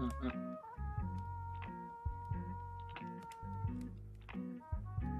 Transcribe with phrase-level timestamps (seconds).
[0.00, 0.12] うんうん。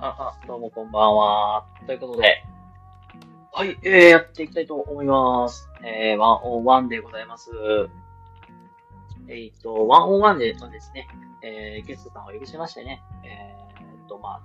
[0.01, 1.67] あ、あ、どうもこんばんは。
[1.87, 2.43] ということで、
[3.53, 5.69] はい、えー、やっていきたいと思います。
[5.85, 7.51] えー、101でございます。
[9.29, 11.09] えっ、と、101でですね、
[11.43, 14.41] えー、ゲストさんをお呼びしましてね、えー、と、まあ、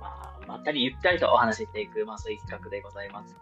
[0.00, 3.36] まあ、まったりゆったりとお話ししていく、まあ、そういう企画でございます。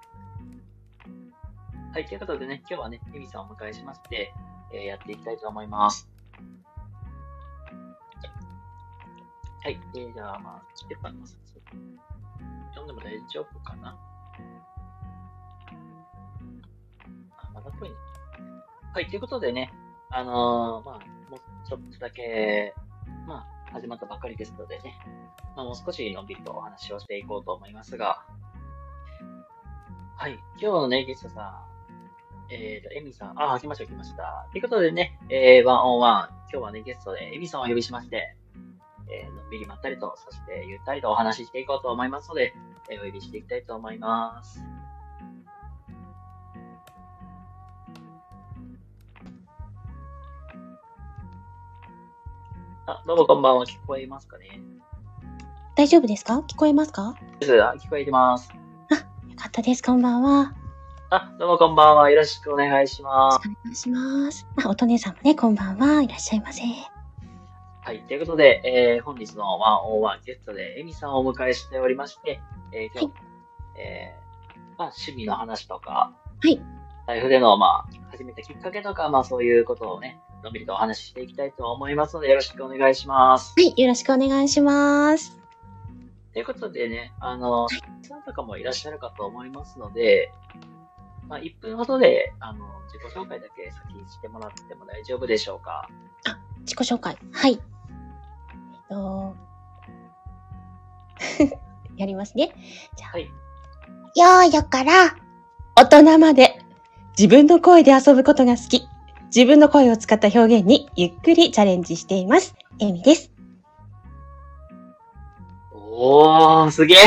[1.92, 4.34] はい、ということでね、今日はね、エミさんをお迎えしまして、
[4.72, 6.08] えーやっていきたいと思います。
[9.62, 11.38] はい、えー、じゃあ、まあ、来てたます。
[12.74, 13.98] 読んでも大丈夫かな？
[17.36, 17.96] あ、まだっぽいね。
[18.94, 19.72] はい、ということでね、
[20.10, 22.74] あのーまあ、もうちょっとだけ、
[23.26, 24.98] まあ、始まったばっかりですのでね、
[25.56, 28.22] まあ、もう少しのんびりとお話をしていこうと思いますが、
[30.16, 31.77] はい、今日のね、ゲストさん、
[32.50, 34.46] えーと、エミさん、あ、来ました、来ました。
[34.52, 38.34] ということでね、えー、101、今日はね、ゲストでエミさんをお呼びしまして、
[39.10, 42.54] えー、のんびりまったりと、そしてゆったりとお話ししていこうと思いますので、
[42.90, 44.62] えーお呼びしていきたいと思います。
[52.86, 54.60] あ、どうもこんばんは、聞こえますかね？
[55.76, 56.38] 大丈夫ですか？
[56.40, 57.14] 聞こえますか？
[57.40, 58.50] ですあ聞こえてます。
[58.50, 58.56] よ
[59.36, 59.82] かったです。
[59.82, 60.54] こんばんは。
[61.10, 63.48] あ、どうもこんばんは、よろしくお願いしよます。
[63.48, 64.46] ろしくお願いします。
[64.62, 66.02] あ、おとねさんもね、こんばんは。
[66.02, 66.60] いらっしゃいませ。
[67.80, 68.02] はい。
[68.06, 72.42] ということで、えー、本日の101ゲストでエミさんをお迎えしておりまして、
[72.72, 73.14] えー、今日、
[73.80, 76.60] えー、まあ、趣味の話とか、はい。
[77.06, 83.54] 財布での、まあ、始めたきっかけとか、まあ、そういうことをね、のんびりとお話ししていきたいと思いますので、よろしくお願いします。
[83.56, 83.72] はい。
[83.80, 85.38] よろしくお願いします。
[86.34, 87.66] ということでね、あの、
[88.02, 90.30] さんとかもいらっしゃるかと思いますので、
[91.28, 95.88] まあ、1分ほどで、あの、自己紹介だけ先にしてもらっても大丈夫でしょうか？
[96.60, 97.16] 自己紹介。
[97.32, 97.52] はい。
[97.52, 97.58] えっ
[98.88, 99.36] と、
[101.96, 102.52] やりますね。
[102.96, 103.24] じゃあ、はい。
[103.24, 105.16] よーよから、
[105.76, 106.60] 大人まで、
[107.18, 108.88] 自分の声で遊ぶことが好き。
[109.34, 112.54] 自分の声を使った表現にゆっくりチャレンジしています。
[112.80, 113.30] エミです。
[115.72, 116.98] おー、すげえ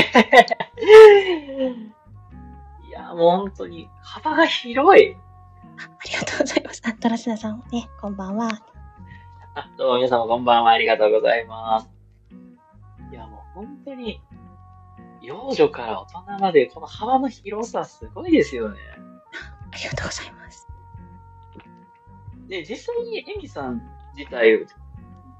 [2.00, 2.00] い
[3.11, 5.15] や、もう本当に幅が広い。
[5.77, 6.81] あありがとうございます。
[6.85, 8.49] あ、トラスナさんもね、こんばんは。
[9.55, 10.71] あ、どうも皆様こんばんは。
[10.71, 11.89] ありがとうございます。
[13.11, 14.21] いや、もう本当に、
[15.21, 18.79] 幼女から大人まで、この幅の広さすごいですよね。
[19.71, 20.67] ありがとうございます。
[22.47, 23.81] で、実際にエミさん
[24.15, 24.65] 自体、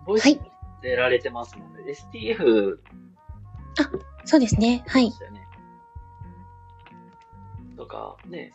[0.06, 0.42] ボイスはい
[0.82, 2.80] 出られてますので、STF
[4.26, 4.84] そうですね。
[4.88, 5.16] はいで。
[5.16, 5.41] すよね。
[7.92, 8.54] とか、ね、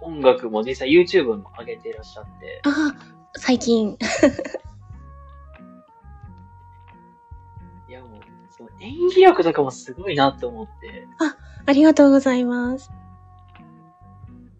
[0.00, 2.94] 音楽も実際 YouTube も上げていらっしゃって、ああ、
[3.38, 3.96] 最近。
[7.88, 11.06] いやもう、その演技力とかもすごいなって思って、
[11.66, 12.92] ありがとうございます。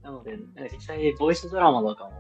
[0.02, 2.12] なので、なんか実際ボイスドラマとかも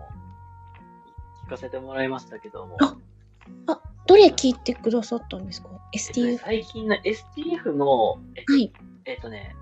[1.46, 6.38] 聞かせてもらいましたけども、あどれ聞いてくださったんですか ?STF。
[6.38, 8.72] 最近の STF の、えはい。
[9.06, 9.56] えっとね、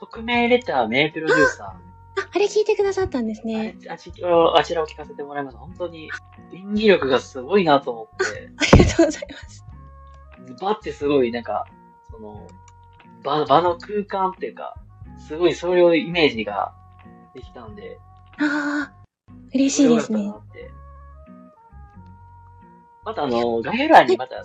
[0.00, 3.78] 匿名レター名プロデューサー、あ、あれ聞いてくださったんですあれね。
[3.88, 5.60] あちらあちらを聞かせてもらいました。
[5.60, 6.10] 本当に
[6.52, 9.64] 演技力がすごいなと思って、 ありがとうございます。
[10.60, 11.66] バってすごいなんか、
[12.10, 12.46] その、
[13.22, 14.74] 場場の空間っていうか、
[15.26, 16.72] すごいそういうイメージが
[17.34, 17.98] できたんで、
[18.38, 18.92] ああ、
[19.52, 20.32] 嬉しいですね。
[23.04, 24.44] またあの、概要欄にまた、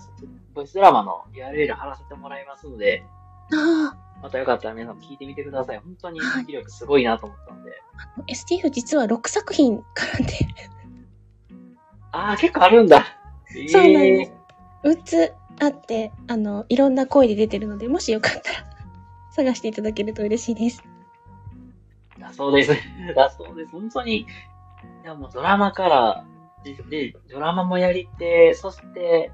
[0.54, 3.04] ボイスドラマの URL 貼らせてもらいますので、
[3.52, 5.80] あまたよかったら皆さん聞いてみてください。
[5.80, 7.72] 本当に演技力すごいなと思ったんで。
[7.98, 10.34] あ、STF 実は6作品絡んで、
[12.14, 13.06] ああ、結構あるんだ。
[13.70, 14.34] そうなんえです。
[14.86, 18.66] 6つあって、あの、いろんな声で出てるので、もしよかったら
[19.31, 20.81] 探していただけると嬉しいです。
[22.18, 22.72] ーだそうです。
[23.14, 23.72] だそうです。
[23.72, 24.25] 本当に、い
[25.04, 26.25] やもうドラマから、
[26.64, 29.31] で、でドラマもやりて、そして、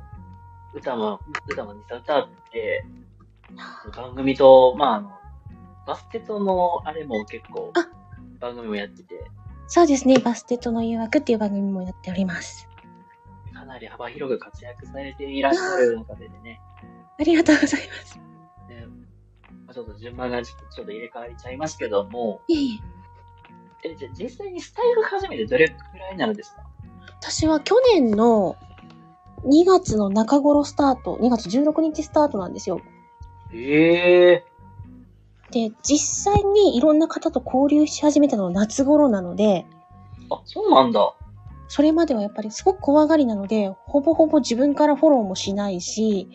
[0.74, 2.86] 歌も、歌も実際歌って、
[3.96, 5.12] 番組と、まああの、
[5.88, 7.88] バステとのあれも結構あ、
[8.40, 9.30] 番組もやってて、
[9.68, 10.18] そうですね。
[10.20, 12.68] バステットの誘惑っていう番組もやっております。
[13.54, 16.60] かなり幅広く活躍されていらっしゃる中でね、
[17.20, 18.18] ありがとうございます。
[18.70, 18.86] ね
[19.66, 22.80] まあちょっと順番がちょっと入れ替わりちゃいますけども、いえい
[23.84, 23.90] え。
[23.92, 26.64] え、じゃあ実際にスタイル始めてどれくらいになるんですか？
[27.22, 28.56] 私は去年の
[29.46, 32.82] 2月の中頃スタート、2月16日スタートなんですよ。
[33.54, 34.46] ええ
[35.52, 39.66] で、実際にいろんな方と交流し始めたのは夏頃なので、
[40.30, 41.14] あ、そうなんだ。
[41.68, 46.28] それまではやっぱりすごく怖がりなので、ほぼほぼ自分からフォローもしないし、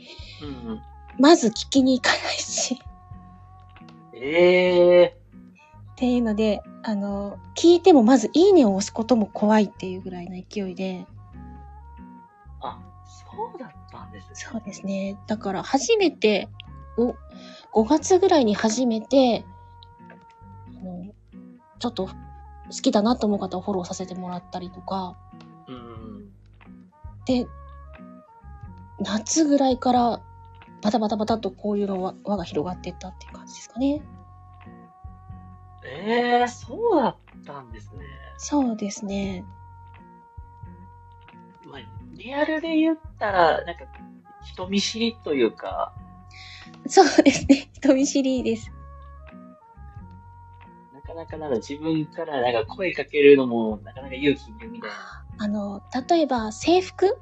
[0.43, 0.83] うんうん。
[1.19, 2.81] まず聞きに行かないし、
[4.15, 5.17] ええ
[5.93, 11.07] っていうので、あの、聞いてもまずいいねを押すことも怖いっていうぐらいの勢いで、
[12.61, 14.31] あ、そうだったんですね。
[14.35, 15.17] そうですね。
[15.29, 16.49] だから初めて、
[16.97, 17.15] お
[17.83, 19.45] 5月ぐらいに初めて、
[20.69, 21.13] あの
[21.79, 22.13] ちょっと好
[22.71, 25.17] きだなと思う方をフォローさせてもらったりとか、
[25.69, 26.31] うん。
[27.27, 27.47] で、
[29.01, 30.21] 夏ぐらいから
[30.83, 34.03] バタバタバタっとこういうの輪輪が広がっていったっていう感じですかね。
[35.87, 38.05] ええそうだったんですね。
[38.39, 39.45] そうですね。
[41.67, 41.81] まあ、
[42.15, 43.85] リアルで言ったら、なんか、
[44.45, 45.95] 人見知りというか、
[46.87, 47.69] そうですね。
[47.75, 48.71] 人見知りです。
[50.93, 55.25] なかなかなんか自分からなんか声かけるのも、なかなか勇気いるみたいな。
[55.39, 57.19] あの、例えば制服、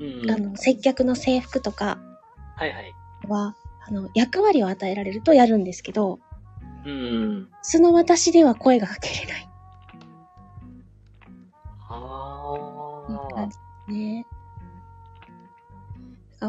[0.00, 0.30] うん。
[0.30, 1.98] あの、接客の制服とか
[2.56, 2.94] はいはい。
[3.28, 6.20] は、あの、役割を与えられるとやるんですけど、
[6.84, 7.48] うん。
[7.62, 9.47] 素の私では声がかけれない。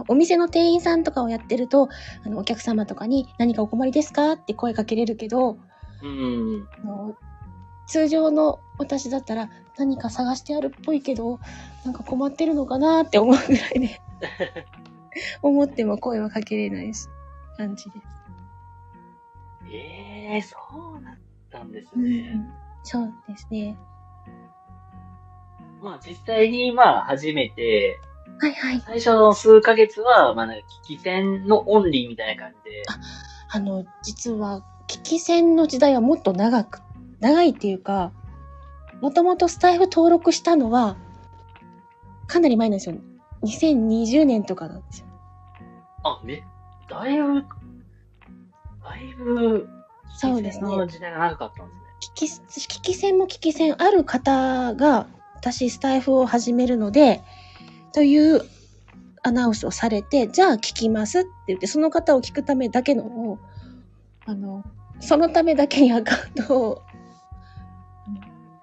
[0.08, 1.90] お店の店員さんとかをやってると、
[2.24, 5.58] あの、お客様とかに何かお困りですかって声かけれるけど、
[6.04, 6.68] うん。
[6.84, 7.16] あの
[7.88, 11.40] 通常の私だったら何か探してあるっぽいけど、
[11.84, 14.00] なんか困ってるのかなって思うぐらいで、
[15.42, 17.08] 思っても声はかけれないし、
[17.58, 17.98] 感じです。
[19.72, 20.56] ええそ
[21.00, 21.18] うだっ
[21.52, 22.34] たんですうね。
[22.36, 22.54] ん、
[22.84, 23.76] そうですね。
[25.82, 28.00] まあ実際にまあ初めて、
[28.38, 28.82] はいはい。
[28.82, 32.84] 最初の数ヶ月は、まあなんか聞き戦のオンリーみたいな感じで、
[33.52, 36.82] あの、実は、危機戦の時代はもっと長く、
[37.20, 38.12] 長いっていうか、
[39.02, 40.98] もともとスタイフ登録したのは、
[42.28, 42.96] かなり前なんですよ。
[43.44, 45.08] 2020年とかなんですよ。
[46.04, 46.44] あ、め、
[46.90, 47.44] だいぶ、
[48.84, 49.68] だいぶ、
[50.16, 51.90] そうですね時代が長かったんですね。
[52.00, 52.12] 危
[52.62, 57.22] 機、危機戦も危機戦ある方が、私スタイフを始めるので、
[57.94, 58.42] という
[59.24, 63.40] アナウンスをされて、じゃあ聞きますって言って、その方を聞くためだけのを、
[64.26, 64.64] あの、
[65.00, 66.82] そのためだけにアカウントを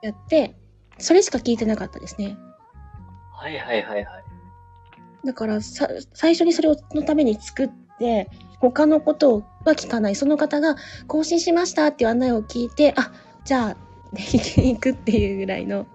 [0.02, 0.54] やって、
[0.98, 2.36] それしか聞いてなかったですね。
[3.32, 4.24] はいはいはいはい。
[5.24, 8.30] だからさ、最初にそれをのために作って、
[8.60, 10.14] 他のことは聞かない。
[10.14, 10.76] その方が
[11.06, 13.12] 更新しましたっていう案内を聞いて、あ、
[13.44, 13.76] じゃあ、
[14.14, 15.86] 聞きに行くっていうぐらいの、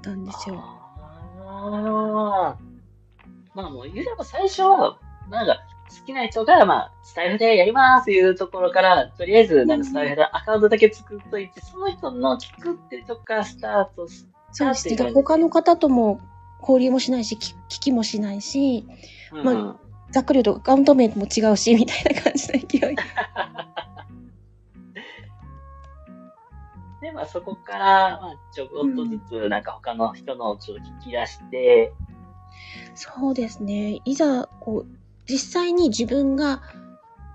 [0.00, 0.56] ったんですよ。
[1.44, 2.58] ああ。
[3.54, 4.98] まあもう言うても最初は、
[5.30, 5.60] なんか、
[5.90, 15.12] 好きな人が、まあ、スタイフでやりますっていうところから、とりあえず、なんかスタイフでアカウントだけ作っといて、その人の聞くってとこからスタートしそうですね。
[15.12, 16.20] 他の方とも
[16.60, 18.86] 交流もしないし、聞聞きもしないし、
[19.32, 19.76] うんま
[20.10, 22.96] ざっくり言うとアカウント名も違うし、みたいな感じの勢い。
[27.00, 31.92] で、まあそこから、まあちょこっとずつ、なんか他の人のをちょっと聞き出して、
[32.94, 34.00] そうですね。
[34.04, 34.86] いざ、こう、
[35.28, 36.62] 実際に自分が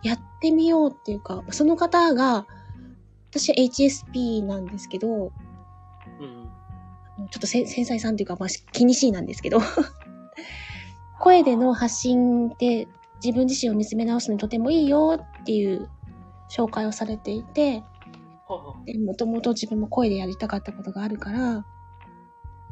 [0.04, 2.46] やってみようっていうか、その方が、
[3.32, 5.32] 私は HSP なんですけど、
[6.20, 6.50] うん。
[7.30, 9.60] ちょっとせ繊細さんっていうか、まあ、気にしいなんですけど、
[11.20, 12.88] 声での発信って
[13.24, 15.90] 自分自身を見つめ直すのにとてもいいよっていう
[16.50, 17.84] 紹介をされていて、
[18.86, 21.66] でもともと自分も声でやりたかったことがあるから、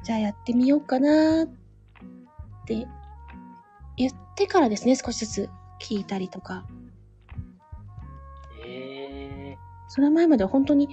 [0.04, 1.48] じゃあやってみようかなっ
[2.68, 2.88] て
[3.98, 5.50] 言ってからですね、少しずつ
[5.82, 6.66] 聞いたりとか。
[8.66, 10.90] ええその前までは本当に、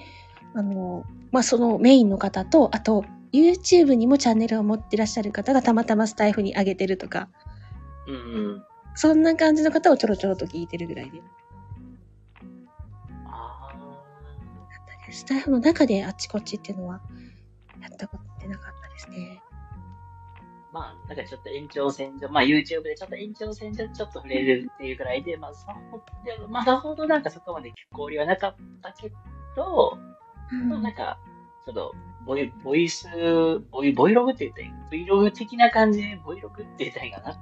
[0.54, 7.28] あの、まあ、そのメインの方と、あと、YouTube にもチャンネルを持ってらっしゃる方がたまたまスタイフに上げてるとか、
[8.06, 8.18] うんう
[8.56, 8.64] ん。
[8.94, 11.22] そんな感じの方をちょろちょろと聞いてるぐらいで。
[15.10, 17.00] スタイフの中であっちこっちっていうのは、
[17.80, 19.42] やったことってなかったですね。
[19.46, 19.50] ー
[20.72, 25.66] まあ、なんかちょっと延長線上、まあ YouTube でちょっと延長線上ちょっと触れるっていうぐらいで、まあ、そ
[26.24, 29.10] でもまあ、さほどなんかそこまで交流はなかったけ
[29.56, 29.98] ど、
[30.68, 31.18] まあなんか、
[31.66, 33.08] ちょっと、ボイ、ボイス、
[33.70, 37.38] ボイ、ボイログって言ったらいい ?Vlog 的な感じで、ボイログって言ったらいいかな？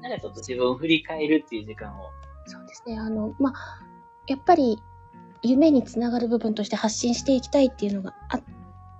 [0.00, 2.10] なんかちょっと自分を振り返るっていう時間を。
[2.46, 2.98] そうですね。
[2.98, 3.54] あの、まあ、
[4.26, 4.80] やっぱり、
[5.42, 8.42] 夢につながる部分として発信していきたいっていうのがあっ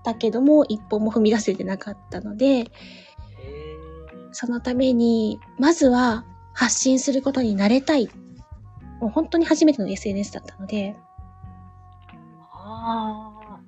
[0.04, 2.71] たけども、一歩も踏み出せてなかったので、
[4.33, 8.09] そのために、まずは発信することに慣れたい。
[9.00, 10.97] もう本当に初めての SNS だったので、
[12.52, 13.61] あーあ。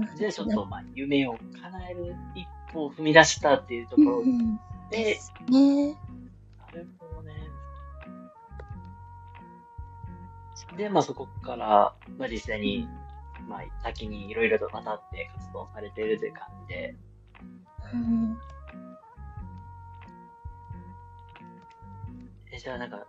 [0.00, 5.96] なんじゃですよねあちょっと、まあ、夢を叶える一歩を踏み出したっていうところうんうんで、ですね。
[10.76, 12.88] で、まあそこから、まあ実際に、
[13.48, 16.94] まあ先にいろいろと渡って活動されているという感じで、
[17.94, 18.38] うん。
[22.52, 23.04] えじゃあなんか、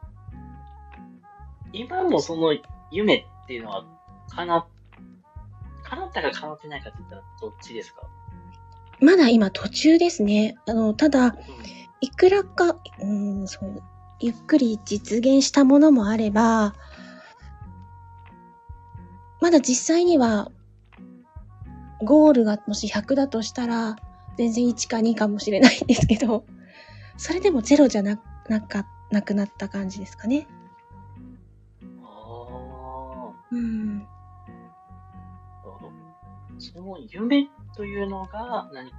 [1.74, 2.56] 今もその
[2.92, 3.86] 夢っていうのは、
[4.30, 4.66] 叶っ、
[5.84, 8.04] 叶ったか叶ってないかって言ったらどっちですか？
[9.02, 10.56] まだ今途中ですね。
[10.68, 11.34] あの、ただ、うん。
[12.02, 13.84] いくらか、うん、そう、
[14.20, 16.74] ゆっくり実現したものもあれば、
[19.42, 20.52] まだ実際には、
[22.04, 23.96] ゴールがもし100だとしたら、
[24.38, 26.46] 全然1か2かもしれないんですけど、
[27.18, 30.48] それでもゼロじゃな、なか、なくなった感じですかね。
[32.02, 34.08] あうん。
[34.46, 35.92] あ、なるほど。
[36.58, 38.92] その夢というのが何、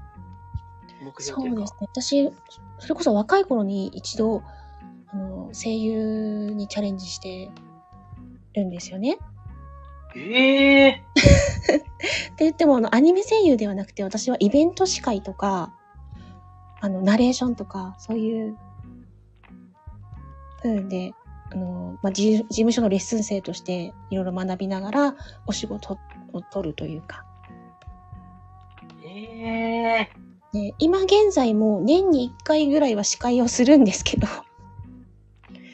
[1.02, 1.22] 目標。
[1.22, 1.78] そうですね。
[1.80, 2.30] 私、
[2.78, 4.42] それこそ若い頃に一度、
[5.08, 7.50] あの、声優にチャレンジして
[8.54, 9.18] るんですよね。
[10.16, 11.00] ええ っ
[12.36, 15.74] て言っても、あの、アニメ声優ではなくて、私はイベント司会とか、
[16.80, 18.56] あの、ナレーションとか、そういう、
[20.64, 21.12] うんで、
[21.52, 25.14] あの、まあ、事事務所のレッスン生として、いろいろ学びながら、
[25.46, 25.98] お仕事
[26.32, 27.24] を取るというか。
[29.04, 30.10] ええ
[30.52, 34.26] で、今現在も年に1回ぐらいは司会をするんですけど、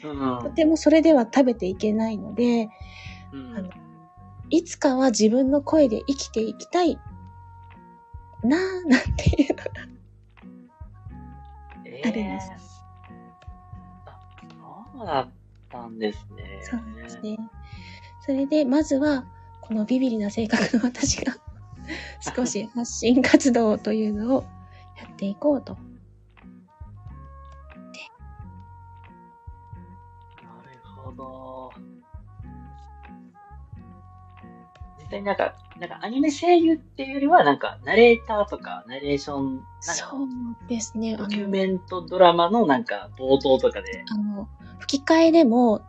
[0.03, 0.43] うん。
[0.43, 2.69] とてもそれでは食べていけないので、
[3.33, 3.69] うんあの
[4.49, 6.97] いつかは自分の声で生きていきたい
[8.43, 9.63] なぁ、なんていうのが。
[11.85, 12.51] えあるんです
[14.05, 15.29] あ、そうだっ
[15.69, 16.59] たんですね。
[16.61, 17.37] そうですね。
[18.21, 19.25] それで、まずは、
[19.61, 21.35] このビビリな性格の私が、
[22.35, 24.43] 少し発信活動というのを
[24.97, 25.73] やっていこうと。
[25.73, 25.81] な
[30.63, 31.71] るほど。
[35.07, 41.15] 実際になんか、なんかアニメ声優っていうよりは、なんか、ナレーターとか、ナレーション、そうですね。
[41.15, 44.49] あドキュの、メントドラマのなんか、冒頭とかで、あの
[44.79, 45.81] 吹き替えでも、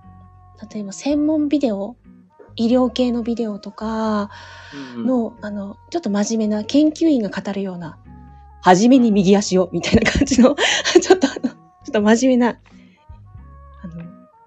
[0.73, 1.97] 例えば専門ビデオ、
[2.57, 4.31] 医療系のビデオとか
[4.97, 7.99] うんの、あの、ちょっと真面目な研究員が語るような、
[8.63, 10.55] はじめに右足を、みたいな感じの、
[11.01, 11.55] ちょっとあの、ちょ
[11.91, 12.59] っと真面目な、
[13.83, 14.05] あの、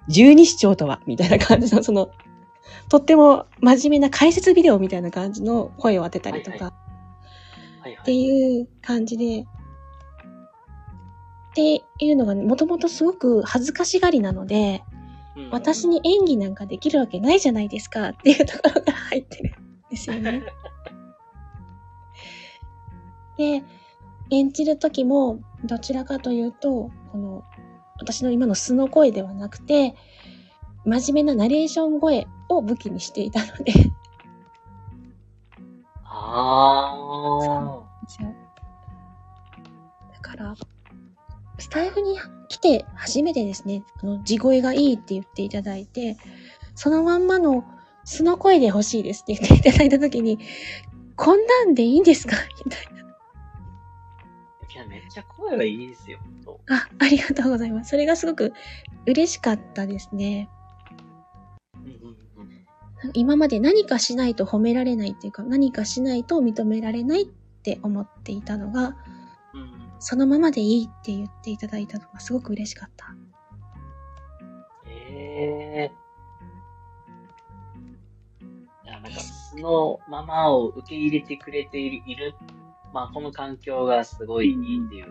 [0.08, 2.12] 十二指腸とは、みたいな感じの、その、
[2.90, 6.74] とっても真面目な解説ビデオみたいな感じの声を当てたりとか、
[8.02, 9.46] っていう感じで、っ
[11.54, 14.84] ていうのがもともとすごく恥ずかしがりなので、
[15.36, 15.50] うん。
[15.50, 19.54] 私に演技なんかできるわけないじゃないですかっていうところが入ってるん
[19.90, 20.44] ですよね。
[23.38, 23.64] で、
[24.30, 27.44] 演じる時もどちらかというと、この
[27.98, 29.96] 私の今の素の声ではなくて、
[30.86, 33.74] 真面目なナレーション声を武器にしていたので、
[36.04, 38.34] あですよ。
[40.14, 40.56] だから、
[41.60, 42.18] スタイフに
[42.50, 46.18] 来て初めてですね、あの、地声がいいって言っていただいて、
[46.76, 47.64] そのまんまの
[48.04, 50.40] 素の声で欲しいですって言っていただいたときに、
[51.16, 52.36] こんなんでいいんですか？
[52.66, 53.02] みたいな。
[54.68, 54.74] ー。
[54.74, 56.18] いや、めっちゃ声はいいですよ、
[56.70, 57.92] あ、ありがとうございます。
[57.92, 58.54] それがすごく
[59.06, 60.50] 嬉しかったですね。
[63.14, 68.96] 今まで何かしないと褒められないっていうか、何かしないと認められないって思っていたのが、
[69.54, 73.16] うんそのままでいいって言っていただいたのがすごく嬉しかった。
[74.88, 75.92] ええ
[78.84, 82.34] いや、なんか、そのままを受け入れてくれている、いる
[82.92, 85.06] まあ、この環境がすごいいいっていう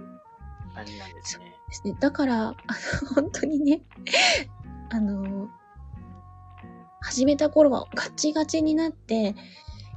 [0.75, 1.55] 感じなんですね。
[1.69, 1.97] ですね。
[2.01, 2.55] だから、あの、
[3.15, 3.83] 本当にね、
[4.91, 5.49] あの、
[7.01, 9.35] 始めた頃はガチガチになって、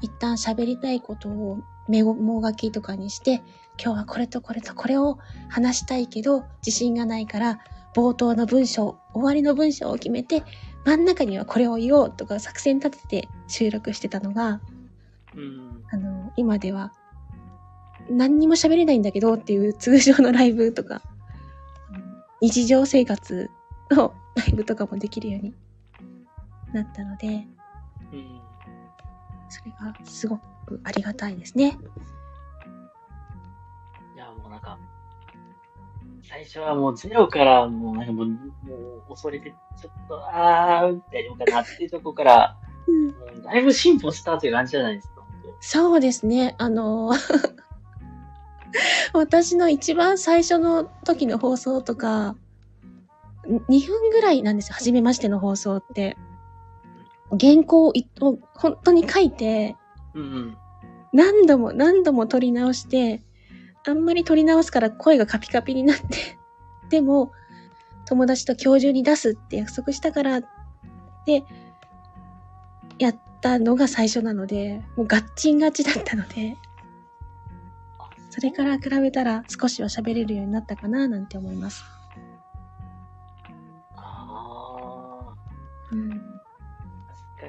[0.01, 3.43] 一旦喋りたいことをメモ書きとかにして、
[3.81, 5.17] 今日はこれとこれとこれを
[5.49, 7.59] 話したいけど、自信がないから、
[7.95, 10.43] 冒頭の文章、終わりの文章を決めて、
[10.85, 14.61] 真ん中にはこれを言おうとか作戦立てて収録してたのが、
[15.35, 15.83] うん。
[15.91, 16.93] あの、今では、
[18.09, 21.01] 何にも喋れないんだけどっていう通常のライブとか、
[22.41, 23.49] 日常生活
[23.91, 25.53] のライブとかもできるように
[26.73, 27.47] なったので、
[28.11, 28.41] うん。
[29.49, 31.77] それがすごくありがたいですね。
[34.15, 34.77] いや、もうなんか、
[36.23, 38.35] 最初はもうゼロからもうなんかもう、も
[39.07, 42.91] う恐れて、ちょっと、あー、大丈夫かなっていうとこから、う
[43.37, 43.43] ん。
[43.43, 45.13] だいぶ進歩したという感じじゃないですか。
[45.59, 46.55] そうですね。
[46.57, 47.11] あの、
[49.13, 52.35] 私の一番最初の時の放送とか、
[53.45, 54.75] 2分ぐらいなんですよ。
[54.75, 56.17] 初めましての放送って。
[57.39, 57.93] 原稿を
[58.55, 59.75] 本当に書いて、
[60.13, 60.57] うんうん。
[61.13, 63.21] 何度も何度も撮り直して、
[63.85, 66.37] あんまり撮り直すから声がカピカピになって、
[66.89, 67.31] でも、
[68.05, 70.41] 友達と今日中に出すって約束したから、
[71.25, 71.43] で、
[72.99, 76.57] やったのが最初なので、もうガッチンガチだったので、
[77.99, 81.83] あそれから比べたら少しは喋れるようになったかななんて思います。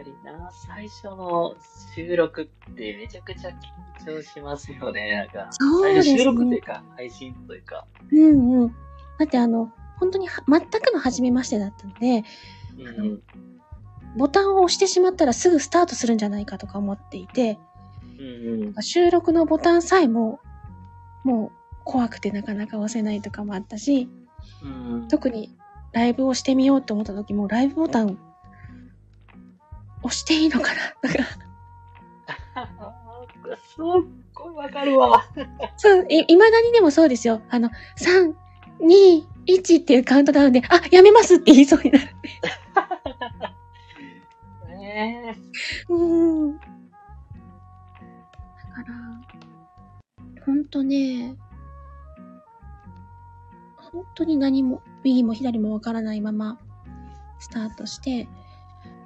[0.05, 0.51] 確かにな。
[0.53, 1.55] 最初の
[1.95, 5.13] 収録ってめちゃくちゃ緊張しますよね。
[5.17, 7.87] なんか、そうですね最初収録というか、配信というか。
[8.11, 8.69] うんうん。
[8.69, 8.75] だ
[9.25, 12.25] ってあの、本当には全くの初めましてだったので、
[12.79, 13.23] うんうん。
[14.17, 17.59] ボタンを押してしまったらすぐスタートするんじゃないかとか思っていて、
[18.19, 18.83] うんうん。
[18.83, 20.41] 収録のボタンさえも、
[21.25, 24.09] もう怖くてなかなか押せないとかもあったし、
[24.63, 25.09] うん。
[25.09, 25.57] 特に
[25.93, 28.19] ライブをしてみようと思った時も、ライブボタン
[30.05, 30.91] 押していいのかな？
[31.03, 31.09] と
[33.49, 33.85] か、すっ
[34.35, 35.25] ごいわかるわ。
[35.77, 37.41] そう、い、未だにでもそうですよ。
[37.51, 38.35] あの、3、
[38.81, 42.05] 2、1っていうカウントダウンで、あ、やめますって言いそうになる。
[44.69, 45.41] ねえ。
[45.89, 46.59] うーん。
[46.59, 46.69] だか
[50.37, 51.37] ら、ほんとね、
[53.93, 56.59] 本当に何も、右も左もわからないまま、
[57.39, 58.29] スタートして、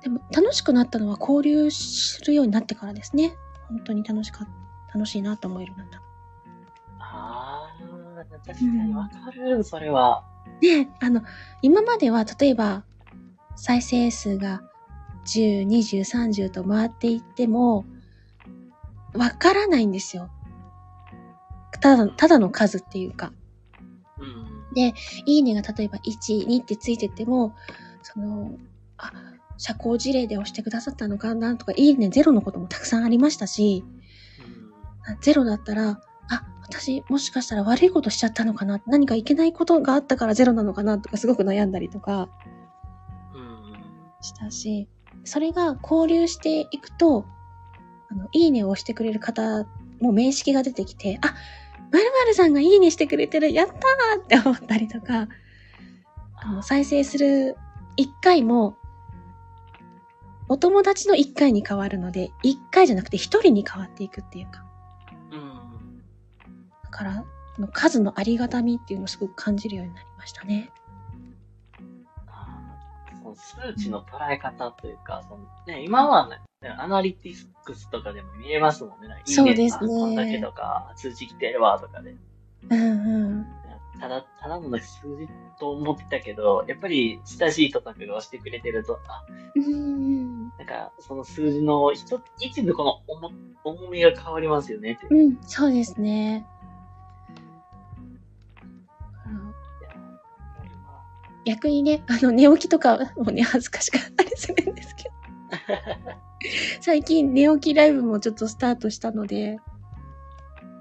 [0.03, 3.35] でも楽しくなったのは交流するようになってからですね。
[3.69, 4.49] 本当に楽しかっ
[4.91, 6.09] た、楽しいなと思えるようになった。
[7.01, 7.69] あ
[8.21, 10.25] あ、確かにわかる、それは。
[10.61, 11.23] で、あの、
[11.63, 12.85] 今までは例えば、
[13.57, 14.63] 再生数が
[15.25, 17.85] 10、20、30と回っていっても、
[19.15, 20.31] わからないんですよ。
[21.81, 23.33] ただ、ただの数っていうか。
[24.19, 24.79] うん。
[24.81, 27.55] いいねが例えば1、2ってついてても、
[28.03, 28.53] その、
[28.97, 29.13] あ、
[29.59, 33.85] 社交辞令で押してくださったのかなとか、いいねゼロのこともたくさんありましたし、
[35.21, 42.29] ゼロだったら、あ、私もしかしたら悪いことしちゃったのかな何かいけないことがあったからゼロなのかなとかすごく悩んだりとか。
[44.21, 44.89] したし、
[45.25, 47.25] それが交流していくと、
[48.11, 49.65] あの、いいねを押してくれる方
[50.01, 51.35] も面識が出てきて、あ、
[51.93, 55.29] 〇〇さんがいいねしてくれてる、やったーって思ったりとか、
[56.37, 57.57] あの、再生する
[57.97, 58.78] 1回も、
[60.49, 64.65] お友達の1回に変わるので、1回じゃなくて1人に変わっていくっていうか。
[65.33, 66.03] うん。
[66.85, 70.73] だから、その数のありがたみっていうのをすごく感じるようになりましたね。
[73.35, 76.41] 数値の捉え方というか、そのね、今はね、
[76.79, 77.35] アナリティ
[77.65, 79.23] クスとかでも見えますもんね。
[79.25, 82.17] そうですねあこんだけとか、通知来てるわとかで。
[82.71, 83.47] うんうん。
[84.01, 89.25] ただ、ただの数字と思ったけど、やっぱり親しい人たちがしてくれてると、あ、
[89.57, 93.31] うんなんか、その数字の一、一部この重
[93.65, 94.99] 重みが変わりますよね。
[95.11, 96.47] うん、そうですね。
[101.49, 105.15] 逆にね、あの、寝起きとかもね、恥ずかしかったりするんですけど。
[106.83, 109.59] 最近、寝起きライブもちょっとスタートしたので。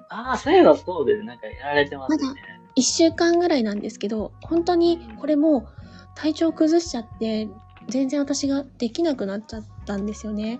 [0.09, 1.23] ああ、そういえばそうです。
[1.23, 2.23] なんかやられてますね。
[2.23, 2.33] ま
[2.77, 5.67] 1週間ぐらいなんですけど、本当にこれも
[6.15, 7.49] 体調崩しちゃって、
[7.87, 10.59] 全然私ができなくなっちゃったんですよね。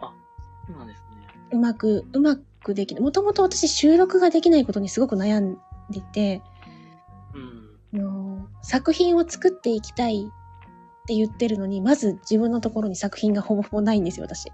[0.00, 0.12] あ、
[0.66, 1.48] そうなんですね。
[1.52, 3.02] うまく、うまくできない。
[3.02, 5.58] もともと私収録ができないことにすごく悩ん
[5.90, 6.42] でて、
[7.92, 14.50] うん、の作品を作っていきたいって言ってるのに、まず自分のところに作品がほぼほぼないんですよ、私。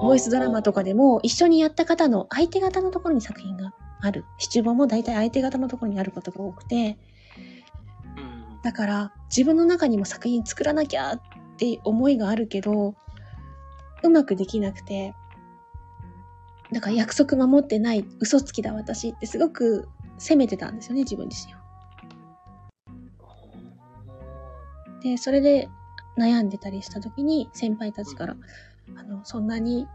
[0.00, 4.24] ボイスドラマとかでも一緒にやった方の相手方のところに作品がある。
[4.38, 6.98] 七五も大体相手方のところにあることが多くて、
[8.16, 8.60] うん。
[8.62, 11.20] だから自分の中にも作品作らなきゃっ
[11.56, 12.94] て思いがあるけど、
[14.02, 15.14] うまくできなくて、
[16.72, 19.88] だから約束守ってない嘘つきだ私ってすごく
[20.18, 21.58] 責めてたんですよね、自分自身を。
[25.02, 25.68] で、それで
[26.18, 28.36] 悩んでたりした時に先輩たちから、
[28.96, 29.86] あの、そんなに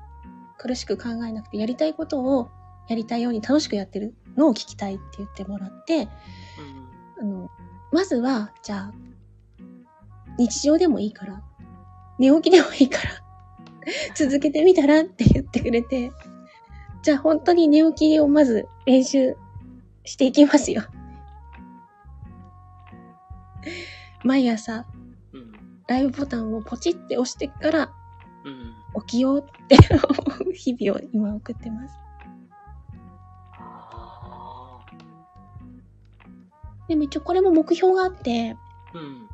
[0.57, 2.49] 苦しく考えなくてやりたいことを
[2.87, 6.07] やりたいように楽しくやってるのを聞きたいって言ってもらって、
[7.19, 7.23] うん。
[7.23, 7.49] あの、
[7.91, 8.93] まずは、じゃあ、
[10.37, 11.41] 日常でもいいから、
[12.19, 13.11] 寝起きでもいいから、
[14.15, 16.11] 続けてみたらって言ってくれて、
[17.01, 19.35] じゃあ本当に寝起きをまず練習
[20.03, 20.83] していきますよ。
[24.23, 24.85] 毎朝、
[25.33, 25.53] うん。
[25.87, 27.91] ライブボタンをポチって押してから、
[28.43, 29.01] うん。
[29.01, 29.77] 起きようって
[30.53, 32.06] 日々を今送ってます。
[36.87, 39.29] でも一応これも目標があって、ーうん。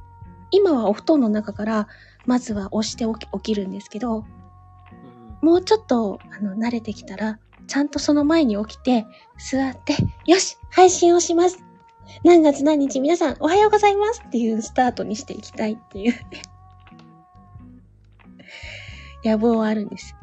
[0.51, 1.87] 今はお布団の中から
[2.25, 4.23] まずは押して起き起きるんですけど、うん。
[5.41, 9.05] もうちょっとあの慣れてきたら、ちゃんとその前に起きて、
[9.37, 11.63] 座って、よし配信をします
[12.23, 16.13] 何月何日皆さんおはようございますっていうスタートにしていきたいっていう
[19.23, 20.15] 野望はあるんです。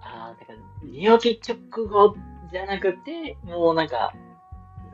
[0.00, 2.16] ああ、だから、寝起き直後
[2.50, 4.14] じゃなくて、もうなんか、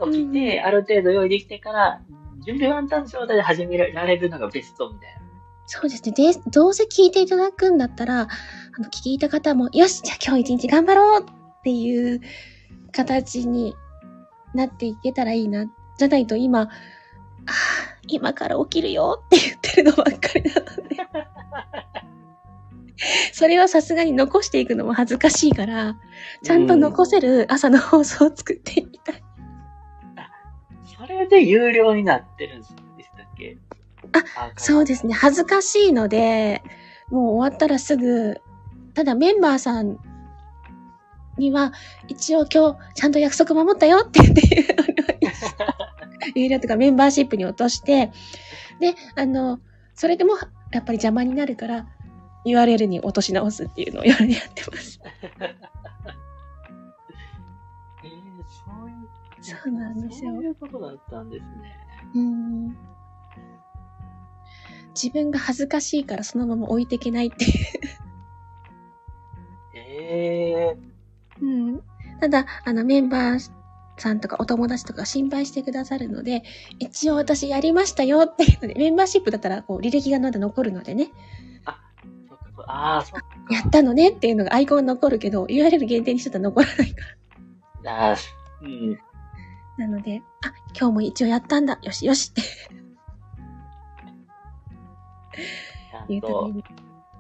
[0.05, 2.01] 起きて、うんある程度用意できてから、
[2.45, 5.19] 準備ワンタン状態で始められるのがベストみたいな。
[5.67, 6.13] そうですね。
[6.13, 8.27] で、どうせ聞いていただくんだったら、あ
[8.79, 11.25] の、聞いた方も、よしじゃあ今日一日頑張ろうっ
[11.63, 12.21] ていう
[12.93, 13.75] 形に
[14.55, 15.67] なっていけたらいいな。
[15.99, 16.69] じゃないと今、あー
[18.09, 20.97] 今から起きるよって言ってるのばっかりなので。
[23.33, 25.97] それはさすがに残していくのも恥ずかしいから、
[26.43, 29.23] ちゃんと残せる朝の放送を作っていきたい。
[31.27, 32.67] で有料になってるんで
[33.05, 33.57] したっけ
[34.13, 35.15] あそうですね。
[35.15, 36.63] 恥ずかしいので、
[37.11, 38.41] もう終わったらすぐ、
[38.95, 39.99] ただメンバーさん
[41.37, 41.73] には、
[42.09, 44.75] 一応今日ちゃんと約束守ったよって言って、
[46.35, 48.13] 有料とかメンバーシップに落として、
[48.81, 49.61] で、あの、
[49.95, 50.37] それでも
[50.73, 51.87] やっぱり邪魔になるから、
[52.47, 54.19] URL に落とし直すっていうのをやっ
[54.55, 55.01] てます。
[59.51, 61.51] そうなんですよそういうことだったんですね。
[62.15, 62.77] うん
[64.95, 67.53] 自分が恥ずかしいからそのまま置いていけないっていう
[69.75, 70.89] ええ
[71.41, 71.81] うん。
[72.21, 73.51] ただ、あの、メンバー
[73.97, 76.43] さんとかお友達とか心配してくださるので、
[76.79, 81.11] 一応私やりましたよっていうので、メンバーシップだったら、こう、履歴がまだ残るのでね、
[81.65, 83.27] そっかそっかああ、そっか。
[83.51, 87.05] やったのねっていうのがアイコンが残るけど、URL 限定にしてたら残らないか
[87.87, 88.17] ああ、
[88.63, 88.99] うん。
[89.79, 89.87] ら。
[89.87, 91.79] なので、あ、今日も一応やったんだ。
[91.83, 92.43] よしよしって
[95.91, 96.65] ちゃんとい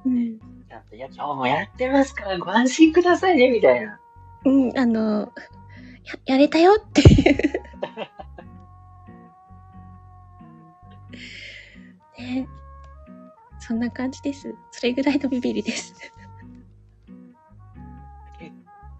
[0.06, 0.38] うん。
[0.38, 4.00] ちゃんと、いや、今日もやってますからご安心くださいね、みたいな。
[4.44, 5.32] うん、あの、
[6.04, 7.38] や、やれたよっていう。
[12.18, 12.48] ね
[13.60, 14.54] そんな感じです。
[14.70, 15.94] それぐらいのビビりです。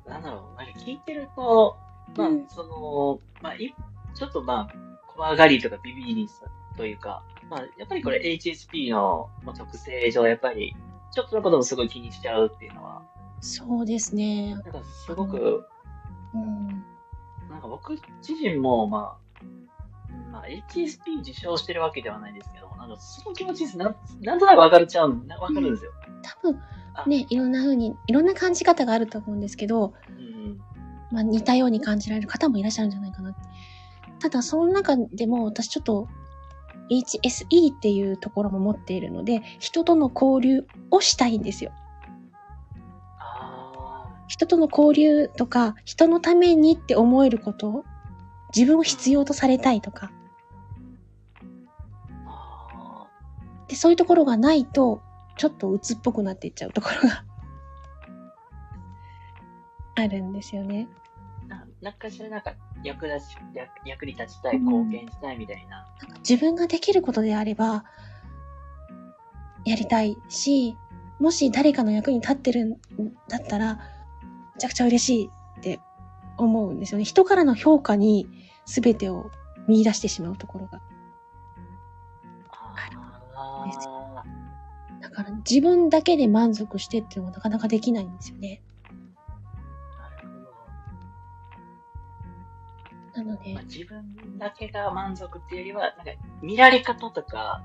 [0.06, 1.76] なんだろう、なんか聞いてると、
[2.16, 3.74] まあ、うんその、まあ、い
[4.14, 4.74] ちょっとまあ、
[5.06, 6.46] 怖がりとかビビりさ
[6.76, 10.74] というか、まあ、やっぱりこれ HSP のまあ特性上、やっぱり、
[11.12, 13.02] ちょっとのこともすごい気にしちゃうっていうのは、
[13.40, 14.54] そうですね。
[14.54, 15.64] なんかすごく、
[16.34, 16.84] うん。
[17.48, 17.92] なんか僕
[18.26, 19.28] 自身も、まあ、
[20.30, 23.78] まあ、HSP 受賞してるわけではないですけど、なんかその気持ちです。
[23.78, 25.92] なんなんとなくわかるちゃうわかるんですよ。
[26.22, 26.60] 多分、
[27.06, 30.60] ね、いろんな風に、いろんな感じ方があると思うんですけど、うん。
[31.10, 33.27] まあ似たように感じられる方もいらっしゃるんじゃないかな。
[34.20, 36.08] ただ、その中でも私ちょっと
[36.90, 41.72] HSE っていうところも持っているので、人との交流をしたいんですよ。
[43.18, 47.84] あ人との交流とか、人のためにって思えること、
[48.54, 50.10] 自分を必要とされたいとか、
[53.68, 55.02] で、そういうところがないと、
[55.36, 57.24] ちょっと鬱っぽくなっていっちゃうところが
[60.02, 60.88] あるんですよね。
[61.80, 61.84] ー。
[61.84, 65.86] ななんかしらなんか役立ち、役役に立ちたい、うん貢献したいみたいな。
[66.00, 67.84] なんか自分ができることであれば、
[69.64, 70.76] やりたいし、
[71.18, 72.76] もし誰かの役に立ってるん
[73.28, 73.76] だったら、
[74.54, 75.80] めちゃくちゃ嬉しいって
[76.36, 77.04] 思うんですよね。
[77.04, 78.28] 人からの評価に
[78.66, 79.30] 全てを
[79.66, 80.80] 見出してしまうところが。
[83.34, 84.24] あですあ。
[85.00, 88.62] だから自分だけで満足してっていうのがなかなかできないんですよね。
[93.18, 97.62] なのでまあ、、自分だけが満足っていうよりは、なんか見られ方とか、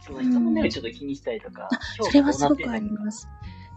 [0.00, 3.28] その人の目をちょっと気にしたりとか、評それはすごくあります。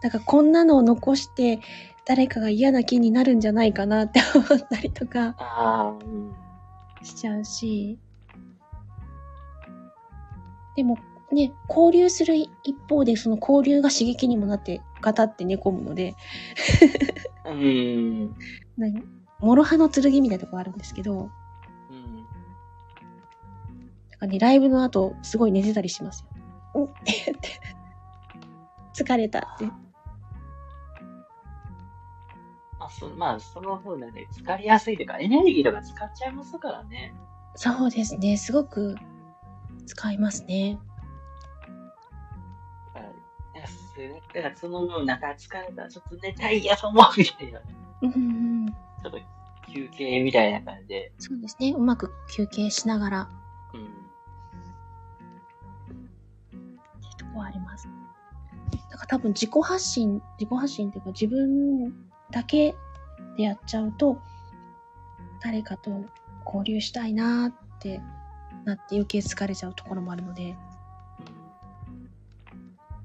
[0.01, 1.59] だからこんなのを残して
[2.05, 5.35] 誰かが嫌な気になるんじゃないかなって思ったりとか。
[7.03, 7.99] しちゃうし。
[10.75, 10.97] でも
[11.31, 12.49] ね、交流する一
[12.89, 16.15] 方でその交流が刺激にもなってガタって寝込むので、
[17.45, 18.35] うーん。
[19.41, 21.29] 何諸刃の剣みたいなとこあるんですけど、
[21.91, 22.25] うん。
[24.09, 26.29] なんかね、ライブの後すごい寝てたりしますよ。
[26.75, 27.49] うんって言って。
[28.93, 29.65] 疲れたって。
[29.65, 29.79] ま
[32.85, 37.13] あ、そまあ、その分でね、疲れやすいというか、エネルギーとか使っちゃいますからね。
[37.55, 38.95] そうですね、すごく
[39.85, 40.79] 使いますね。
[44.33, 47.63] だからその分、なんか疲れたらちょっと寝たいやと思うみたいな、ち
[48.03, 48.65] うんうん。
[49.05, 49.19] ょっと
[49.71, 51.73] 休憩みたいな感じで、そうですね。
[51.75, 53.29] うまく休憩しながら
[53.73, 53.81] うん。
[53.81, 53.85] っ
[57.01, 57.87] ていうところはあります。
[58.91, 61.93] だから多分自己発信、自己発信っていうか自分
[62.31, 62.75] だけ
[63.37, 64.19] でやっちゃうと、
[65.41, 66.03] 誰かと
[66.45, 68.01] 交流したいなーって
[68.65, 70.55] なって余計疲れちゃうところもあるので、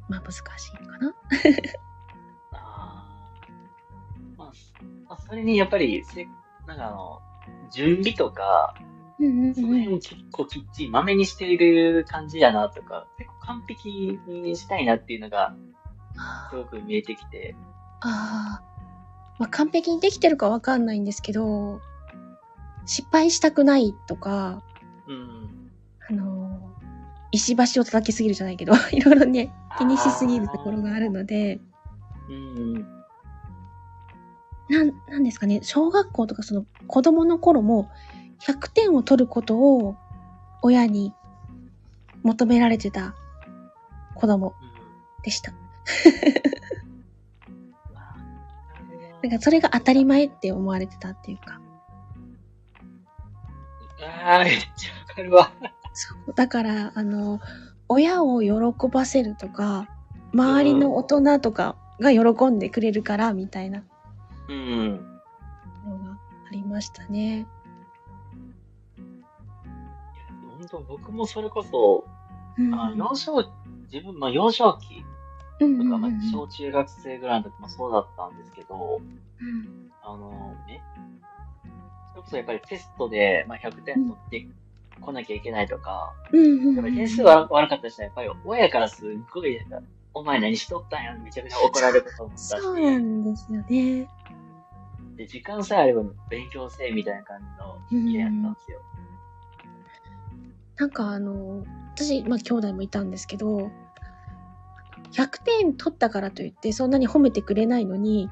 [0.08, 1.14] まあ難しいのかな。
[5.26, 6.26] それにやっぱり、せ
[6.66, 7.20] なんかあの、
[7.70, 8.74] 準備とか、
[9.20, 15.54] うんうんその辺を結構きっちりまめにしている感じやなとか、結構完璧にしたいなっていうのが、
[16.50, 17.54] すごく見えてきて、
[18.00, 18.62] ああ、
[19.38, 21.80] まあ、完璧にできてるかわかんないんですけど、
[22.86, 24.62] 失敗したくないとか、
[25.06, 25.70] うん。
[26.10, 26.74] あのー
[27.34, 31.60] 石橋を叩きすぎるじゃないけど、 いろいろね、気にしすぎるところがあるので、
[32.28, 33.03] うん。
[34.68, 37.90] なん、なんですかね、小学校とかその子供の頃も
[38.40, 39.96] 100点を取ることを
[40.62, 41.12] 親に
[42.22, 43.14] 求められてた
[44.14, 44.64] 子供う
[45.20, 45.22] ん。
[45.22, 45.52] でした。
[47.92, 48.16] まあ
[49.22, 51.60] なんかそれが当たり前って思われてたっていうか。
[54.26, 55.52] あー、めっちゃわかるわ。
[55.92, 56.34] そう。
[56.34, 57.40] だから、あの、
[57.88, 59.88] 親を喜ばせるとか、
[60.32, 63.84] 周りの大人とかが喜んでくれるから、みたいな
[64.48, 64.90] うん。
[65.86, 67.46] のがありましたね。
[70.58, 72.04] 本当僕もそれこそ、
[72.58, 72.74] うん。
[72.74, 73.44] あ幼少、
[73.92, 75.04] 自分、まあ幼少期
[75.58, 78.36] とか、まあ小中学生ぐらいの時もそうだったん。
[78.36, 79.00] ですけど、
[79.40, 79.90] うん。
[80.02, 80.82] あのね、
[82.12, 84.46] それこそやっぱりテストで、まあ、100点取って
[85.00, 89.58] こなきゃいけないとか、やっぱり点数悪悪かった人はやっぱり親からすっごい、
[90.12, 91.04] お前何しとったん。
[91.04, 93.24] やめちゃくちゃ怒られることもしたし、そうなん。
[93.24, 94.08] ですよね。
[95.16, 97.38] で時間さえあれば勉強せえみたいな感
[97.92, 98.80] じの家やったんですよ。
[100.76, 103.70] なんかあの、私、まあ兄弟もいたんですけど、
[105.12, 108.28] 100点取ったからといってそんなに褒めてくれないのに、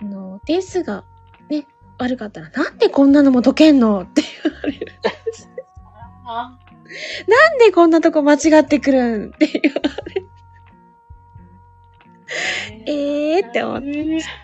[0.00, 1.04] あの、点数が
[1.48, 1.66] ね、
[1.98, 4.92] 悪かったら、なんでこんなのも解けんのって言われる。
[6.24, 6.58] あ
[7.26, 9.80] なんでこんなとこ間違ってくるんって言わ
[12.86, 14.41] えーって思ってて。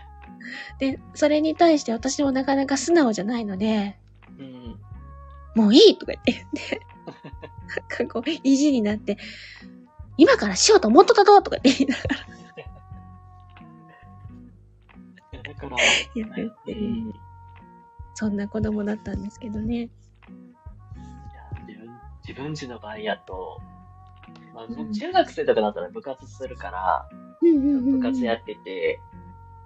[0.78, 3.98] で、それに対して私もなかなか素直じゃないので、
[4.38, 4.78] うん。
[5.54, 6.80] もういいとか言って、で、
[7.98, 9.18] なんかこう、意地になって、
[10.16, 12.38] 今からしようと思っとったととか言って言いながら
[15.42, 15.76] だから、
[16.14, 17.14] やってて、うん
[18.14, 19.76] そんな子供だったんですけどね。
[19.76, 19.88] いや
[21.68, 23.60] 自分、自分ちの場合やと、
[24.52, 27.08] まあ、うん中学生とかだったら部活するから、
[27.40, 28.98] うん部活やってて、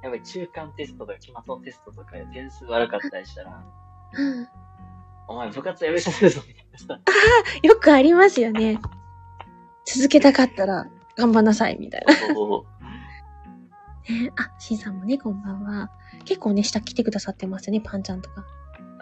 [0.02, 3.62] やっぱり中間テストとか期末のテストとかで点数悪かったりしたら、
[4.14, 4.48] うん
[5.28, 7.00] お前部活やめさせるぞみたいなさ。
[7.62, 8.80] よくありますよね。
[9.86, 10.86] 続けたかったら
[11.16, 12.14] 頑張んなさい、みたいな。
[12.14, 15.90] そうね、あ、しんさんもね、こんばんは。
[16.24, 18.44] 結構ね、下来てくださってますよね、パンちゃんとか。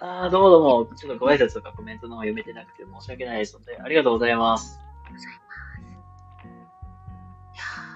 [0.02, 4.78] ああ、どうもどうも、ちょっとご挨拶とかコメントの方読めてなくて申し訳ないですので、ありがとうございます。
[5.08, 5.12] い
[7.56, 7.89] やー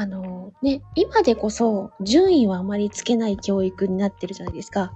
[0.00, 4.92] あのね、今でこそ順位はあまりつけない教育になってるじゃないですか。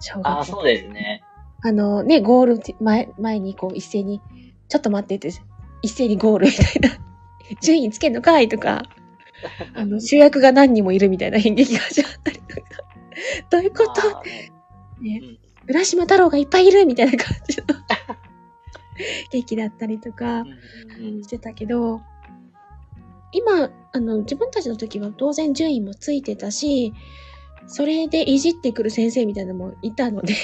[0.00, 0.52] 小ああ、学校。
[0.52, 1.24] そうですね。
[1.64, 4.20] あのね、ゴール前、前にこう一斉に、
[4.68, 5.36] ちょっと待ってって、
[5.82, 6.96] 一斉にゴールみたいな。
[7.60, 8.84] 順位つけんのかいとか、
[9.74, 12.62] あの、 主役が何人もいるみたいな演劇が始まったりとか。
[13.50, 14.22] どういうこと？
[14.22, 14.52] ね
[15.00, 15.38] ねうん
[15.70, 17.66] 浦島太郎がいっぱいいるみたいな感じの
[19.30, 20.44] 劇だったりとか
[21.22, 22.00] してたけど、
[23.32, 26.94] 今、あの、自分たちの時は当然順位もついてたし、
[27.66, 30.34] それでいじってくる先生みたいなのもいたので、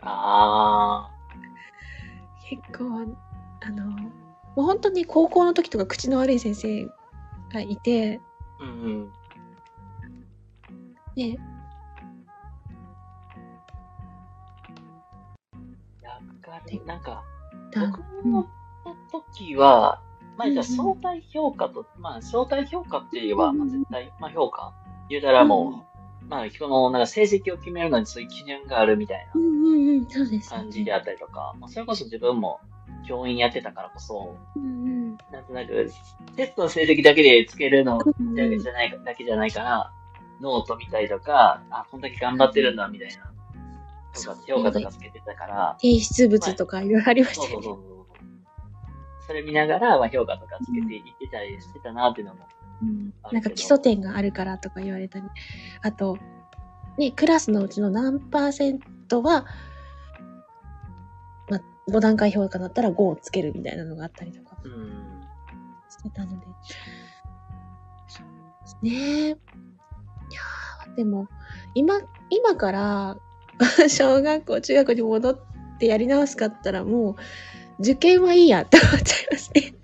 [0.00, 1.10] あ
[2.48, 3.16] 結構、
[3.60, 4.10] あの、も
[4.56, 6.86] う本当に高校の時とか口の悪い先生
[7.52, 8.20] がいて、
[8.60, 9.12] あ、うんうん。
[11.16, 11.36] ね、
[16.02, 16.84] わかる。
[16.86, 17.22] なんか、
[17.72, 18.48] だ僕の
[19.12, 20.00] 時は、
[20.38, 24.72] まあ、じゃあ相対評価と、まあ、相対評価って言えば、まあ、絶対、まあ、評価
[25.10, 25.84] 言うたらも
[26.22, 29.32] う、まあ、この、なんか成績を決めるのにそういう基準があるみたいな。
[30.48, 32.60] 感じであったりとか、まあ、それこそ自分も
[33.08, 34.36] 教員やってたからこそ。
[35.32, 35.90] なんとなく、
[36.36, 39.92] テストの成績だけでつけるのうんだけじゃない、だけじゃないから、
[40.40, 43.32] ノート見たりとか、あ、こんだけ頑張ってるんだ、みたいな。
[44.14, 47.64] とか、評価とかつけてたから、提出物とかいろいろありましたよね。
[47.64, 47.97] そうそうそう
[49.28, 52.40] それ見ながら、まあ、評価とかつけていってたりしてたなっていうのも。
[52.80, 55.26] うんなんか基礎点があるからとか言われたり。
[55.82, 56.16] あと、
[56.96, 59.44] ね、クラスのうちの何パーセントは、
[61.50, 61.60] まあ、
[61.90, 65.22] 5段階評価だったら5をつけるみたいなのがあったりとかうん。
[65.90, 66.46] してたので。
[68.06, 68.26] そう
[68.62, 68.90] ですね。
[68.90, 71.28] いやーでも、
[71.74, 73.16] 今、今から、
[73.90, 75.38] 小学校、中学校に戻っ
[75.78, 77.16] てやり直すかったらもう、
[77.80, 79.74] 受験はいいやって思っちゃいますね。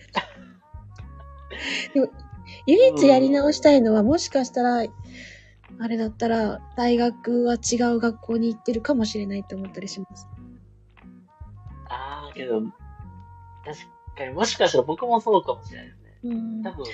[1.94, 2.09] でも、
[2.66, 4.85] 唯一やり直したいのは、もしかしたら、
[5.78, 10.28] あれだったら、大学は違う学校に行ってるかもしれないって思ったりします。
[11.88, 12.72] ああ、けど、確
[14.16, 16.18] かにもしかしたら僕もそうかもしれないですね。
[16.24, 16.85] うん多分、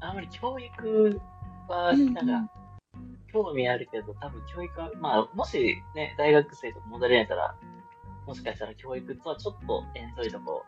[0.00, 1.20] あんまり教育
[1.68, 2.52] は、うんなんか、
[3.32, 7.54] 興味あるけど、多分教育は、まあ、もしね、大学生とか戻れないたら、
[8.30, 10.64] もしかしたら教育とはちょっと遠慮いとこ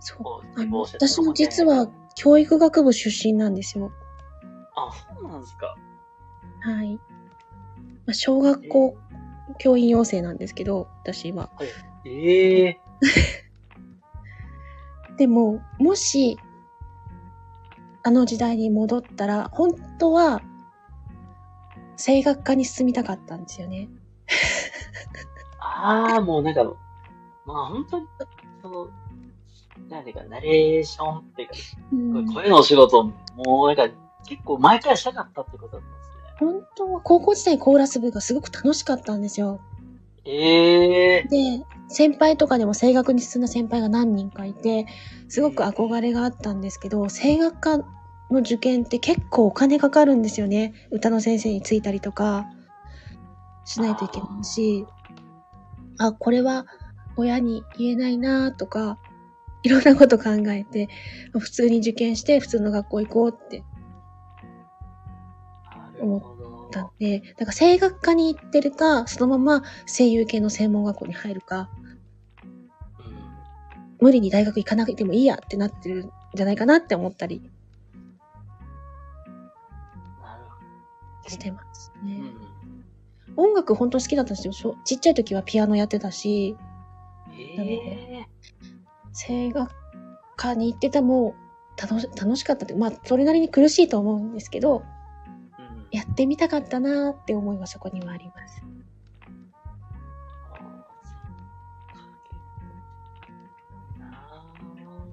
[0.00, 0.22] そう。
[0.26, 3.92] をあの希望してた私も実は、教育学部出身なんですよ。
[4.74, 5.76] あ、そうなんですか。
[6.62, 6.94] はい。
[6.94, 7.00] ま
[8.08, 8.96] あ、小学校
[9.58, 11.50] 教員養成なんですけど、私は。
[12.06, 12.80] ええ
[15.18, 16.38] でも、もし、
[18.04, 20.40] あの時代に戻ったら、本当は、
[21.98, 23.90] 声楽科に進みたかったんですよね。
[25.60, 26.74] ああ、もうなんか、
[27.44, 28.06] まあ本当に、
[28.62, 28.88] その、
[29.88, 31.54] なんていうか、ナレーションっていうか、
[31.92, 33.94] うん、声のお仕事、もうなんか、
[34.26, 36.52] 結構前からしたかったってことだったんですね。
[36.54, 39.60] 本当は高校時代コーラス部がすごく楽しかったんですよ。
[40.24, 44.86] ええで、先輩とかでも声楽に進んだ先輩が何人かいて、
[45.28, 47.78] すごく憧れがあったんですけど、声楽科
[48.30, 50.74] の受験って結構お金かかるんですよね。
[50.90, 52.46] 歌の先生についたりとか、
[53.64, 54.86] しないといけないし、
[55.98, 56.66] あ、これは
[57.22, 58.98] 親に言えないなとか、
[59.62, 60.88] いろんなこと考えて、
[61.38, 63.64] 普通に受験して普通の学校行こうって。
[66.00, 66.18] 思
[66.66, 71.92] ったんで、だから声楽科に行ってるか、そのまま声優系の専門学校に入るか、うん
[74.00, 77.40] 無理に大学行かなくてもいいやってなってるんじゃないかなって思ったり
[81.28, 82.08] してますど。
[82.08, 82.16] ね。
[82.16, 82.52] うん
[83.34, 84.76] 音楽本当好きだったんですよ。
[84.84, 86.54] ちっちゃい時はピアノやってたし、
[87.38, 88.26] ええ
[89.12, 89.72] 声楽
[90.36, 91.34] 科に行ってても
[91.80, 94.84] 楽し楽しかったって、まあそれなりに苦しいと思うんですけど、
[95.58, 95.86] うん。
[95.90, 98.62] やってみたかったなーって思いがそこにはあります。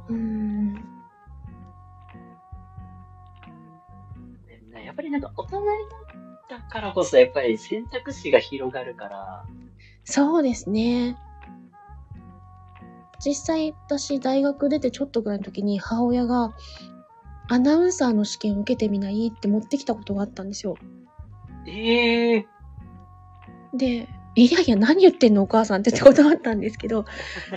[0.10, 0.73] うーん。
[4.86, 5.77] やっぱりなんか大人になっ
[6.47, 9.45] たからこそやっぱり選択肢が広がるから、
[10.03, 11.17] そうですね。
[13.23, 16.53] 実際私大学出てちょっとぐらいの時に母親が
[17.49, 20.77] アナウンサーの試験受けてみないって持ってきたことがあったんですよ。
[21.67, 22.47] ええ
[23.73, 27.05] で、いやいや何言ってんのお母さんってってことがあったんですけど、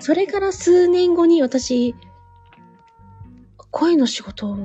[0.00, 1.94] それから数年後に私、
[3.70, 4.58] 声の仕事を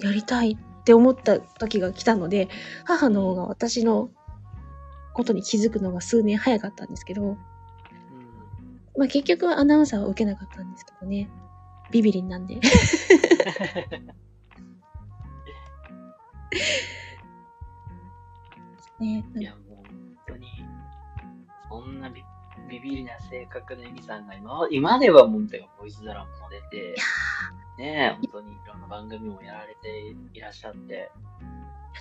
[0.00, 2.48] やりたいって思った時が来たので、
[2.84, 4.10] 母の方が私の
[5.14, 7.38] ことに気づくのが数年早かったんですけど、うん
[8.98, 11.30] まあ結局はアナウンサーは受けなかったんですけどね。
[11.92, 12.56] ビビリンなんで。
[18.98, 19.86] ね、いや、もう本
[20.26, 20.48] 当に、
[21.68, 22.24] そんなビ
[22.68, 26.96] ビビりな性格のエミさんが今今ではもうてかボイスドラマも出て、
[27.78, 31.12] ねえ、本当にいろんな番組もやられていらっしゃって、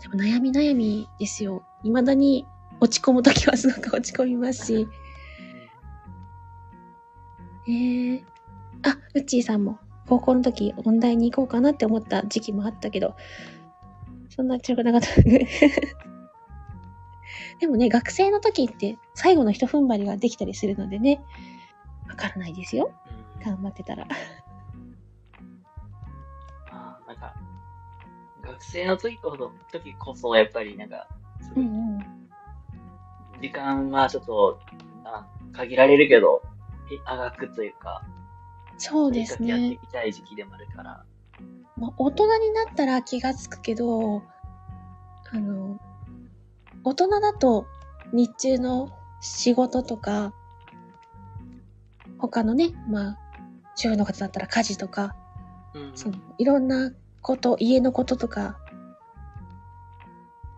[0.02, 1.64] でも悩み悩みですよ。
[1.84, 2.48] 未だに
[2.80, 4.88] 落ち込むときはすごく落ち込みますし。
[7.68, 8.24] えー、
[8.84, 13.16] あ、うっちーさんも高校の時音大に行こうかなって思った時期もあったけど、
[14.30, 15.08] そんな強くなかった。
[17.60, 21.22] でもね、学生の時って最後の一踏ん張りができたりするのでね、
[22.08, 22.92] わからないですよ。
[23.12, 24.06] うん頑張ってたら。
[26.72, 27.34] まあ、なんか、
[28.42, 31.08] 学生の時こそ、時こそ、やっぱりなんか、
[31.56, 32.00] うんうん。
[33.42, 34.60] 時間はちょっと、
[35.06, 36.48] あ限られるけど、え
[37.06, 38.04] あがくというか、
[38.78, 39.74] そうですとにかくやってね。
[39.76, 41.04] いきたい時期でもあるから、
[41.78, 44.24] まあ、大人になったら気がつくけど、
[45.32, 45.80] あの、
[46.84, 47.68] 大人だと
[48.14, 48.90] 日中の
[49.22, 50.34] 仕事とか、
[52.18, 53.18] 他のね、まあ、
[53.76, 55.16] 主婦の方だったら家事とか、
[55.74, 58.58] うんその、いろんなこと、家のこととか、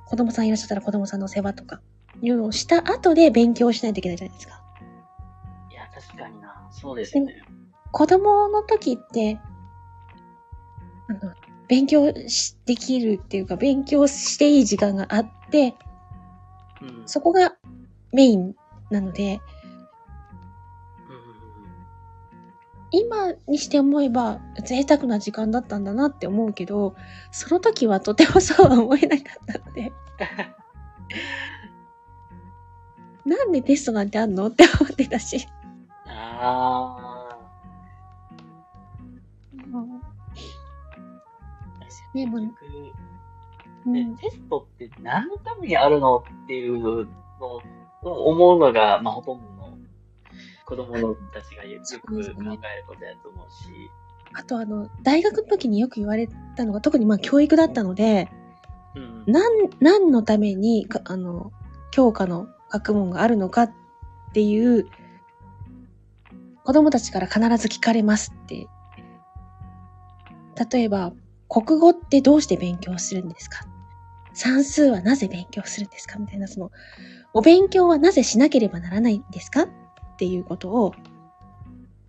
[0.05, 1.81] 子供さんいらっしゃったら子供さんの世話とか、
[2.21, 4.58] いうのをした後で勉強しないといけないじゃないですか。
[5.99, 7.43] 確かにな、そうですよね。
[7.91, 9.39] 子供の時って、
[11.09, 11.33] あの、
[11.67, 15.75] 勉強しできるっていうか、勉強していい時間があって、
[16.81, 17.03] うん。
[17.05, 17.55] そこが
[18.13, 18.55] メイン
[18.89, 19.41] なので、
[22.91, 26.95] 今にして思えば贅沢な時間だったんだなって思うけど、
[27.31, 29.91] その時はとてもそうは思えなかったので。
[33.25, 35.45] なんでテストなんてあんのって思ってたし。
[36.41, 37.37] あ
[41.79, 42.51] ですよね、もうね
[43.85, 47.61] うん、テストって何のためにあるのっていうの
[48.03, 49.77] を思うのが、まあ、ほとんどの
[50.65, 52.37] 子供のたちがよく考える
[52.87, 53.89] ことやと思うし。
[54.33, 58.29] あとあの、大学の時によく言われたのが、特にまあ教育だったので、
[58.95, 59.23] うん。
[59.25, 61.51] なん、何のためにか、あの、
[61.91, 63.71] 教科の学問があるのかっ
[64.33, 64.87] ていう、
[66.63, 68.67] 子供たちから必ず聞かれますって。
[70.71, 71.13] 例えば、
[71.47, 73.65] 国語ってどうして勉強するんですか？
[74.33, 76.19] 算数はなぜ勉強するんですか？
[76.19, 76.71] みたいな、その、
[77.33, 79.63] お勉強はなぜしなければならないんですか？
[79.63, 79.67] っ
[80.17, 80.93] ていうことを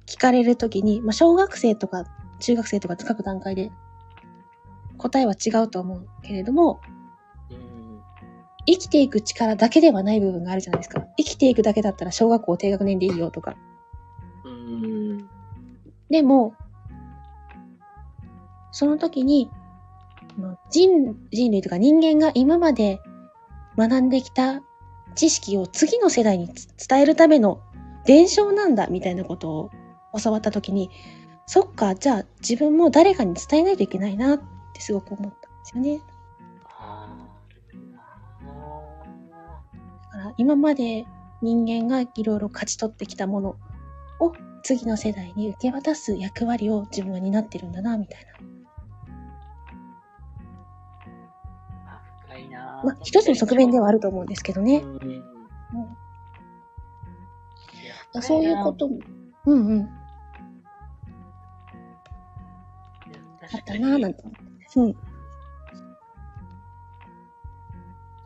[0.06, 2.04] 聞かれるときに、まあ、小学生とか
[2.40, 3.70] 中学生とか各段階で
[4.98, 6.80] 答えは違うと思うけれども、
[7.50, 8.00] うん。
[8.66, 11.02] 生きていく力だけではない部分があるじゃないですか。
[11.16, 13.54] 生きていくだけだったら小学校低学年でいいよとか。
[14.70, 15.28] うん。
[16.08, 16.54] でも、
[18.72, 19.50] その時に、
[20.70, 23.00] 人人類とか人間が今まで
[23.76, 24.62] 学んできた
[25.14, 27.60] 知識を次の世代につ伝えるための
[28.06, 29.70] 伝承なんだみたいなことを
[30.22, 30.90] 教わった時に、
[31.46, 34.40] そっか、じゃあ自分も誰かに伝えないといけないなっ
[34.72, 36.00] てすごく思ったんですよね。
[36.78, 37.16] あ
[40.12, 41.04] だから今まで
[41.42, 43.56] 人間がいろいろ勝ち取ってきたもの
[44.20, 44.32] を
[44.62, 48.30] 次の世代に受け渡す役割を自分は担ってるんだな、みたいな。
[52.82, 54.78] まあ、一つの側面ではあると思うんですけどね。
[54.78, 54.96] うん。
[54.96, 55.30] うん
[58.20, 58.98] そういうことも、
[59.46, 59.86] うんうん、あ
[63.56, 64.40] ったなぁなんて思って。
[64.76, 64.92] うん。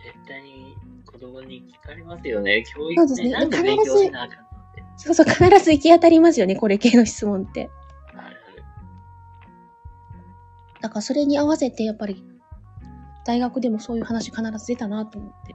[0.02, 0.74] 絶対に
[1.04, 2.64] 子供に聞かれますよね。
[2.64, 4.30] 教育そうですねなん
[4.96, 7.70] そうそう、必ず行き当たりますよね、これ系の質問って。
[10.80, 12.22] だからそれに合わせて、やっぱり、
[13.24, 15.54] 大学でもそういう話必ず出たなと思って。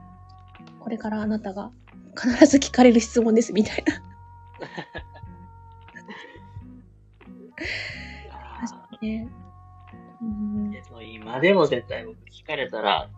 [0.80, 1.70] これからあなたが
[2.16, 3.94] 必ず聞かれる質問です、みたいな。
[8.32, 9.28] あね。
[10.20, 13.08] うんーでも今でも絶対僕聞かれたら、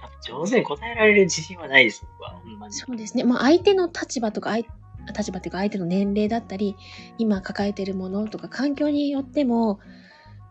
[0.00, 2.30] 多分上手に答えられる自信はないです、僕は。
[2.30, 2.72] ほんまに。
[2.72, 3.24] そうですね。
[3.24, 4.64] まあ、相手の立場とか、相
[5.12, 6.76] 立場っていうか相手の年齢だったり、
[7.18, 9.80] 今抱えてるものとか、環境によっても、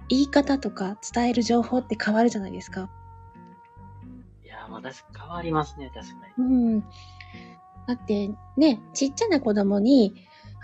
[0.09, 2.89] 言い方とか伝える情報って変わるじゃないですか。
[4.43, 6.43] いやー、まあ確かに変わりますね、確かに。
[6.45, 6.81] うん。
[6.81, 10.13] だって、ね、ちっちゃな子供に、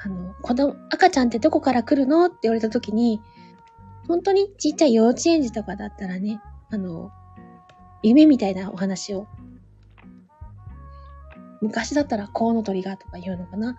[0.04, 3.22] あの、子供、赤ちゃんってどこから来るのって言われた時に、
[4.08, 7.12] 本当にちっちゃい幼稚園児とかだったらね、あの、
[8.02, 9.28] 夢みたいなお話を、
[11.64, 13.78] 昔だったらコウノトリがとか言うのかな？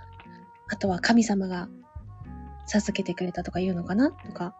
[0.68, 1.68] あとは神様が
[2.66, 4.10] 授けてくれたとか言うのかな？
[4.10, 4.54] とか。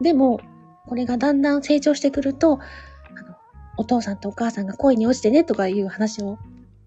[0.00, 0.40] でも、
[0.86, 3.34] これがだんだん成長してくると、あの、
[3.76, 6.38] お父さんとお母さんが恋に落ちてねとかいう話を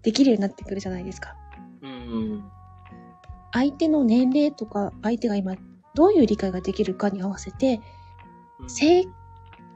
[0.02, 1.36] できるようになってくるじゃないですか。
[1.82, 2.44] うん。
[3.52, 5.54] 相手の年齢とか、相手が今
[5.94, 7.80] どういう理解ができるかに合わせて、
[8.60, 9.04] うん正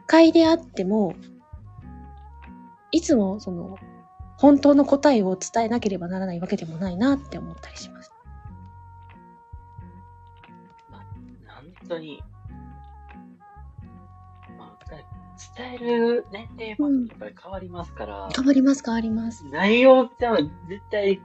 [0.06, 1.14] 解であっても、
[2.90, 3.76] いつもその、
[4.38, 8.12] 本当の答えを伝えなければならないわけでもないなって思ったりします。
[10.90, 11.02] まあ、
[11.56, 12.22] 本当に、
[14.56, 14.86] まあ、
[15.56, 19.44] 伝える年齢もやっぱり変わりますから、変わります、変わります。
[19.46, 20.26] 内容って
[20.68, 21.20] 絶対、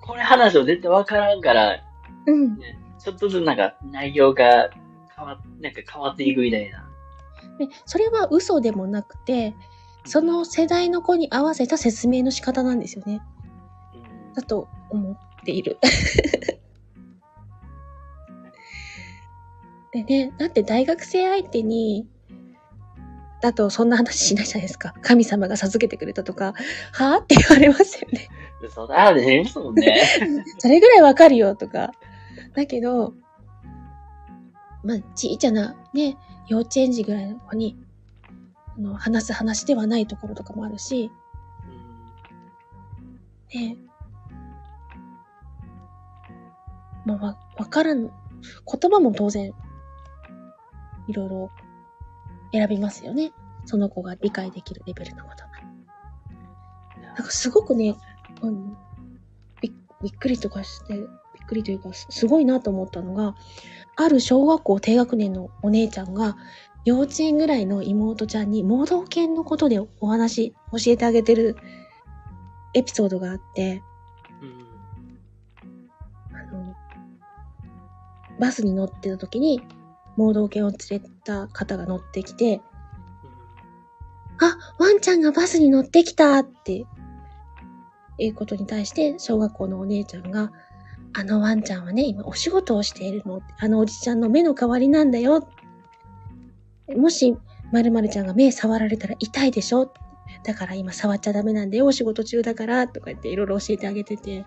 [0.00, 1.80] これ話を絶対わからんから、
[2.26, 2.58] うん。
[2.58, 4.70] ね、ちょっとずつなんか内容が
[5.16, 6.88] 変わなんか変わっていくみたいな。
[7.58, 9.54] で、それは嘘でもなくて、
[10.06, 13.20] その世代の子に合わせた説明の仕方なんですよね。
[13.30, 13.36] うん
[14.36, 15.78] だと思っている。
[19.92, 22.06] でね、だって大学生相手に、
[23.40, 24.94] だとそんな話しないじゃないですか。
[25.00, 26.52] 神様が授けてくれたとか、
[26.92, 28.28] はぁって言われますよね。
[28.62, 29.98] 嘘だね、言いますもんね。
[30.58, 31.92] それぐらいわかるよとか。
[32.54, 33.14] だけど、
[34.84, 37.78] まあ、ちいちゃなね、幼稚園児ぐらいの子に、
[38.76, 41.10] あの話す話ではないところとかもあるし、
[43.54, 43.76] ね
[47.04, 48.10] まあ、わ、わからん、言
[48.90, 49.52] 葉も当然
[51.08, 51.50] いろいろ
[52.52, 53.32] 選びますよね。
[53.64, 55.46] その子が理解できるレベルの言葉。
[57.06, 57.96] なんかすごくね、
[58.42, 58.76] うん、
[59.60, 59.72] び
[60.02, 61.06] びっくりとかして、びっ
[61.46, 63.34] くりというか、すごいなと思ったのが、
[63.96, 66.36] ある小学校低学年のお姉ちゃんが、
[66.86, 71.56] 幼稚園ぐらいの妹ちゃんに盲導犬のことでお話、教えてあげてる
[72.74, 73.82] エピソードがあって、
[76.32, 76.76] あの、
[78.38, 79.60] バスに乗ってた時に、
[80.16, 82.60] 盲導犬を連れた方が乗ってきて、
[84.40, 86.86] あ、ワンちゃんがバスに乗ってきたって、
[88.18, 90.52] いうことに対して、小学校のお姉ちゃんが、
[91.14, 93.40] あのワンちゃんはね、今お仕事をしているの。
[93.58, 95.48] あのおじちゃんの目の代わりなんだよ。
[96.94, 97.36] もし、
[97.72, 99.92] 〇〇ちゃんが目触られたら痛いでしょ?
[100.44, 101.86] だから今触っちゃダメなんだよ。
[101.86, 102.86] お仕事中だから。
[102.88, 104.44] とか言っていろいろ教えてあげてて、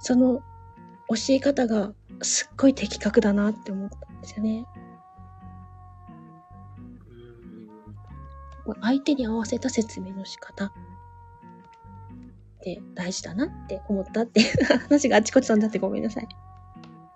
[0.00, 0.40] その
[1.08, 1.92] 教え方が
[2.22, 4.66] すっごい的確だなって思ったんですよね。
[8.80, 10.72] 相手に合わせた説明の仕方っ
[12.60, 16.28] て大事だなって思ったっていう話があちこち飛んだってごめんなさい。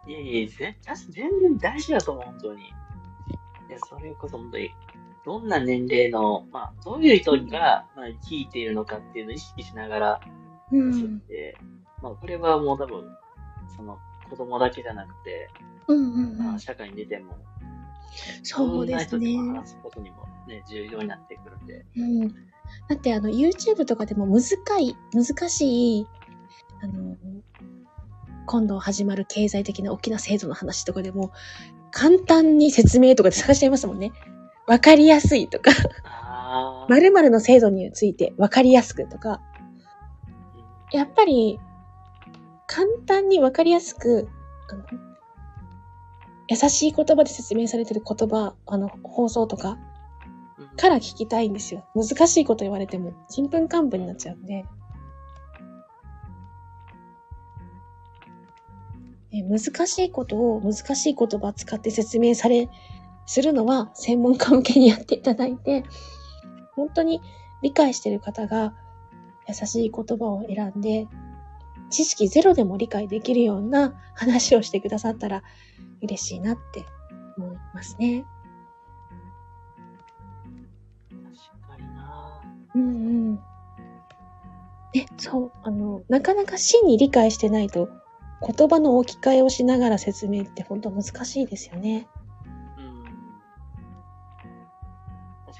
[0.07, 0.77] いやいや、ぜ
[1.11, 2.63] 全然大事だと思う、本当に。
[3.79, 4.71] それこそ本当に、
[5.25, 10.21] どんな年齢の、まあ、どういう人が、まあ、聞いているのかっていうのを意識しながら、
[10.73, 11.21] うん。
[11.21, 11.57] て、
[12.03, 13.05] まあ、これはもう多分、
[13.77, 13.99] その、
[14.29, 15.49] 子供だけじゃなくて、
[15.89, 16.39] うんうんうん。
[16.39, 17.37] まあ、社会に出ても、
[18.43, 21.85] そうですね話すことにもね、重要になってくるんで。
[21.97, 22.29] うん。
[22.29, 22.35] だ
[22.95, 24.43] ってあの YouTube とかでも難
[24.81, 26.07] い、難しい、
[26.83, 27.17] あの、
[28.47, 31.33] 今度始まる経済的な大きな制度の話とかでも、
[31.91, 34.13] 簡単に説明とかで探しちゃいますもんね。
[34.67, 35.71] わかりやすいとか。
[36.89, 39.41] 〇〇の制度についてわかりやすくとか、
[40.93, 41.61] やっぱり、
[42.67, 44.29] 簡単にわかりやすく、
[44.69, 44.85] あの
[46.49, 49.79] 優しい言葉で説明されてる言葉、あの、放送とか
[50.59, 51.87] うんから聞きたいんですよ。
[51.95, 54.65] 難しいこと言われても、ちんぷんかんぷんになっちゃうんで。
[59.51, 62.69] 難しいことを難しい言葉を使って説明され、
[63.27, 65.85] するのは専門家向けにやっていただいて、
[66.75, 67.21] 本当に
[67.63, 68.75] 理解している方が
[69.49, 71.07] 優しい言葉を選んで、
[71.91, 75.43] 知識ゼロでも理解できるような話をしてくださったら
[76.03, 76.85] 嬉しいなって
[77.37, 78.25] 思いますね。
[81.11, 82.43] 確かにな
[82.75, 83.41] うんうん。
[84.95, 87.89] え、そう、あの、なかなか真に理解してないと、
[88.41, 92.09] 言葉の置き換えをしながら説明って本当難しいですよね。
[92.79, 93.05] うん。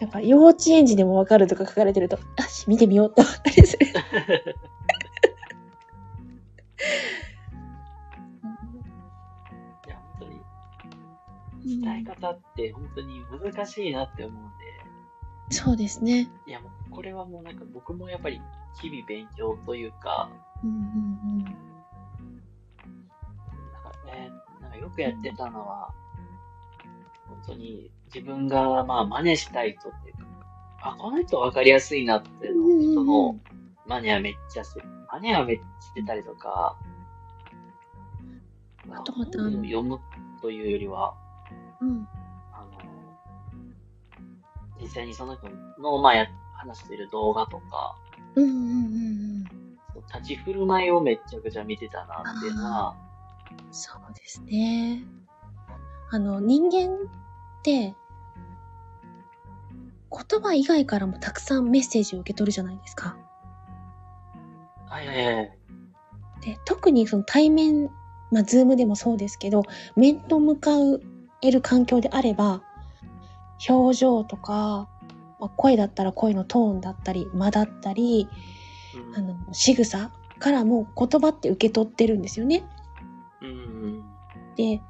[0.01, 2.21] やっぱ幼稚園児でもわかるとか書かれてると、あ、
[2.67, 3.87] 見てみようと思ったりする。
[9.87, 10.25] いや、本当
[11.67, 13.21] に、伝え方って本当に
[13.53, 14.71] 難しいなって思うんで、
[15.51, 16.31] そうですね。
[16.47, 18.41] いや、もうこれはもうなんか僕もやっぱり
[18.81, 20.31] 日々勉強というか、
[20.63, 21.80] うんうんなんか
[24.11, 25.93] ね、なんかよくやってたのは、
[27.29, 30.25] 本当に自分がまあ真似したい人っていうか、
[30.83, 33.39] あ、この人分かりやすいなっていうの人の
[33.87, 34.85] 真似はめっちゃする。
[35.13, 36.77] 真似はめっちゃしてたりとか、
[38.87, 39.99] またあ読む
[40.41, 41.15] というよりは、
[41.81, 41.89] うん。
[41.89, 42.09] うん。
[42.53, 42.71] あの、
[44.81, 45.49] 実際にその人
[45.81, 47.97] の、まあ、や話している動画とか、
[48.35, 48.67] うんうんうんう
[49.39, 49.45] ん。
[50.13, 52.97] 立ち振る舞いをめっちゃくちゃ見てたなっていうのは、
[53.71, 55.05] そうですね。
[56.11, 57.95] あの、人間って、
[60.11, 63.17] 言葉以外からもたくさんメッセージを受け取るじゃないですか。
[64.87, 65.59] はいはいはい。
[66.41, 67.91] で、特にその対面、
[68.33, 69.63] まあ、ズームでもそうですけど、
[69.95, 70.73] 面と向か
[71.43, 72.63] える環境であれば、
[73.69, 74.89] 表情とか、
[75.39, 78.29] まあ、声だったら声のトーンだったり、間だったり、
[78.95, 82.65] うんあの、仕草からも言葉って受け取ってるんですよね。
[83.43, 84.03] うん。
[84.57, 84.81] で、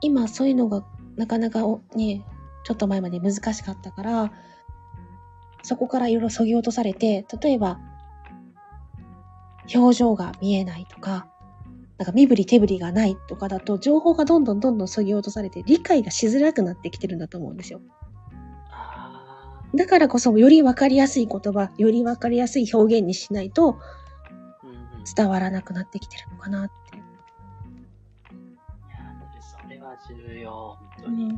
[0.00, 0.84] 今そういうのが
[1.16, 2.24] なかなかおね、
[2.64, 4.32] ちょっと前まで難しかったから、
[5.62, 7.78] そこからいろいろ削ぎ落とされて、例えば、
[9.72, 11.28] 表情が見えないとか、
[11.98, 17.80] なんか身振り手振りがないとかだと、情報がどんどんどんどん削ぎ落とされて、理解がしづらくなってきてるんだと思うんですよ。
[18.70, 23.78] あだからこそ、よりわかりやすい言葉、よりわかりやすい表現にしないと
[25.16, 26.70] 伝わらなくなってきてるのかなっ
[30.08, 30.12] て。
[30.14, 31.28] や、それは重要、本当に。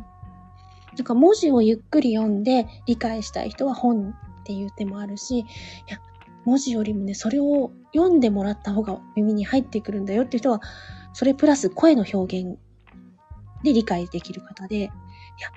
[0.97, 5.45] なんか文字をゆっくり読んで理解したい人は本っていう手もあるし、い
[5.89, 5.99] や、
[6.45, 10.61] 文字よりもね、それを読んでもらった方が耳に入ってくるんだよっていう人は、
[11.13, 12.59] それプラス声の表現
[13.63, 14.91] で理解できる方で、いや、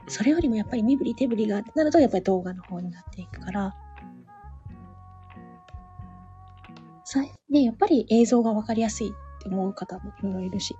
[0.07, 3.75] それよりもやっぱり身振り手振りがなると、やっぱり動画の方になっていくから、
[7.03, 10.75] さね、やっぱり映像がわかりやすいって思う方もいろいろいるし、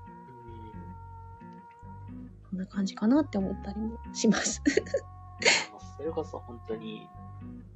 [2.49, 4.61] こんな感じかなって思ったりもします。
[5.97, 7.07] それこそ本当に、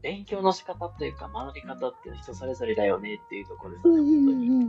[0.02, 4.48] 勉強の仕方というか学び方っていうのは人それぞれだよねっていうところですよね、本当に。
[4.48, 4.68] うんうん。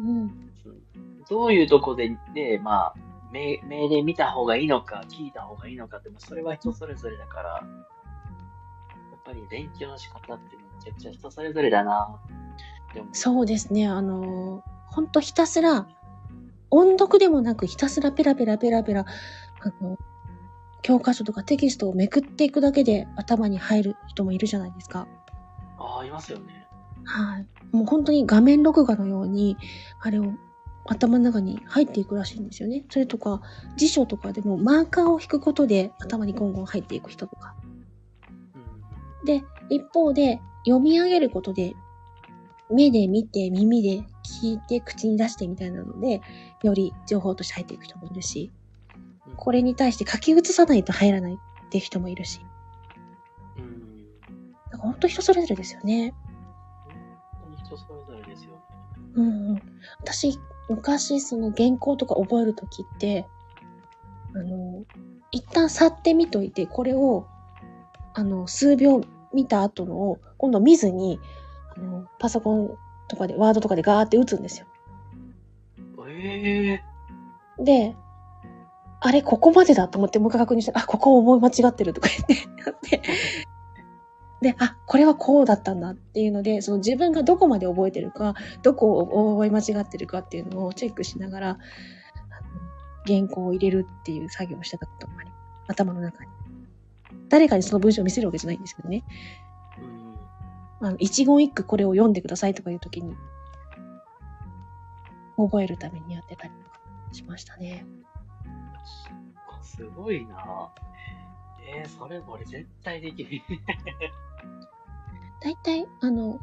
[0.96, 2.94] うんどういうとこで、で、まあ、
[3.32, 7.62] 目、目で見た方がいいのか、聞いた方がいいのかって、まあそれは人それぞれだから、や
[9.16, 12.20] っぱり勉強の仕方ってめちゃくちゃ人それぞれだな。
[13.12, 15.88] そうですね、あの、ほんとひたすら、
[16.70, 19.07] 音読でもなくひたすらペラペラペラペラ、
[19.62, 19.98] あの、
[20.82, 25.06] 教科書とかテキストをめくっていくだけで頭に入る人もいるじゃないですか。
[25.78, 26.66] ああ、いますよね。
[27.04, 27.46] はい。
[27.72, 29.56] もう本当に画面録画のように、
[30.00, 30.32] あれを
[30.86, 32.84] 頭の中に入っていくらしいんですよね。
[32.90, 33.42] それとか、
[33.76, 37.54] 辞書とかでもマーカーを引くことで頭にゴンゴン入っていく人とか。
[39.20, 39.24] うん。
[39.24, 41.74] で、一方で読み上げることで、
[42.70, 46.20] 目で見て、耳で聞いて、口に出してみたいなので、
[46.62, 48.50] より情報として入っていく人もいるし、
[49.37, 52.45] これに対して書き写さないと入らないっていう人もいるし。
[53.57, 54.07] うん。
[54.70, 56.14] だから本当人それぞれですよね。
[56.87, 58.59] 本当に人それぞれですよね。
[59.14, 59.62] うんうん。
[60.01, 63.27] 私、昔、その原稿とか覚えるときって、
[64.35, 64.85] あの、
[65.31, 67.27] 一旦去ってみといて、これを、
[68.14, 69.03] あの、数秒
[69.33, 71.20] 見た後のを、今度見ずに、
[71.77, 72.77] あの、パソコン
[73.09, 74.66] とかで、ワードとかでガーって打つんですよ。
[76.09, 76.81] え
[77.59, 77.97] えで、
[79.05, 82.34] あれ、ここまでだと思ってもう一回確認して、あ、ここ思い間違ってるとか言って、
[82.64, 83.03] やって、
[84.40, 91.59] で、あ、これはこうだったんだっていうので、その自分がどこまで覚えてるか、どこを覚え間違ってるかっていうのをチェックしながら、
[93.05, 95.30] 原稿を入れるっていう作業をしてたこともあり、
[95.66, 96.30] 頭の中に。
[97.28, 99.03] 誰かにその文章を見せるわけじゃないんですけどね。
[100.80, 100.86] うん。
[100.86, 103.16] あの、一言一句これを読んでくださいとかいうときに、
[105.36, 106.78] 覚えるためにやってたりとか
[107.11, 107.84] しましたね。
[109.62, 110.72] すごいな
[111.64, 113.41] えー、それ俺絶対できる。
[115.41, 116.41] 大体、あの、も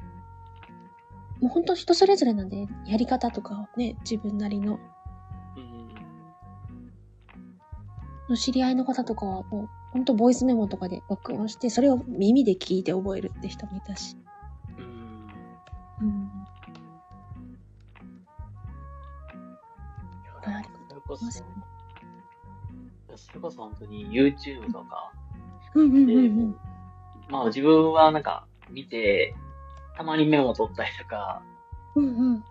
[1.43, 4.79] う本当人それぞれなんで、やり方とかをね、自分なりの、
[5.55, 5.89] うん。
[8.29, 14.17] の知り合いの方とかはもう、本当ボイスメモとかで録音して、それを耳で聞いて覚えるって人もいたし。
[14.77, 14.85] うん。
[16.01, 16.31] うん。
[20.23, 20.69] いろいろあり
[21.07, 21.68] ますね。
[23.17, 25.11] それこそ本当に YouTube とか
[25.75, 26.55] うんうんで、うんうん。
[27.29, 29.35] まあ自分はなんか見て、
[29.95, 31.41] たまにメモ取ったりとか、
[31.95, 32.43] うんうん。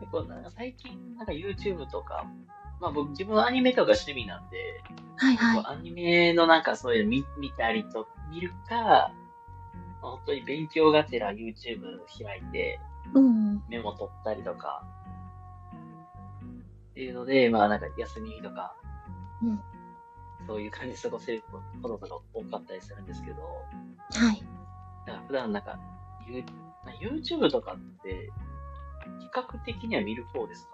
[0.00, 2.26] 結構なんか最近なんか YouTube とか、
[2.80, 4.82] まあ僕自分はアニメとか趣味なんで、
[5.16, 5.64] はいはい。
[5.66, 9.12] アニメのなんかそういうの見見たりと、見るか、
[10.00, 12.80] まあ本当に勉強がてら YouTube 開いて。
[13.70, 14.84] メモ取ったりとか、
[16.90, 18.74] っていうので、まあなんか休みとか、
[19.42, 19.60] うん
[20.48, 24.42] そういう感じで過ごせることとか多かったりするんですけど、はい。
[25.06, 25.78] だから普段なんか、
[27.00, 28.30] YouTube とかって、
[29.20, 30.66] 比較的には見る方です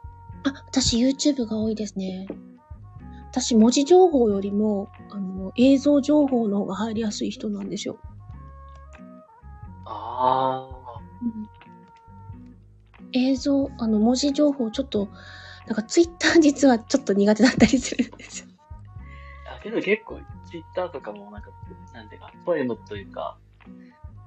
[0.45, 0.51] か？
[0.51, 2.29] あ、私 YouTube が多いですね。
[3.33, 7.99] 私文字情報よりも、あの、映像情報の方が入りやすい人なんですよ。
[9.87, 10.69] あ
[13.13, 15.09] 映像、あの、文字情報ちょっと、
[15.67, 18.49] なんかツイッター実はちょっと苦手だったりするんですよ。
[19.65, 19.71] あ。
[19.71, 21.51] けど結構、Twitter とかもなんか、
[21.93, 23.39] なんていうか、ポエムというか、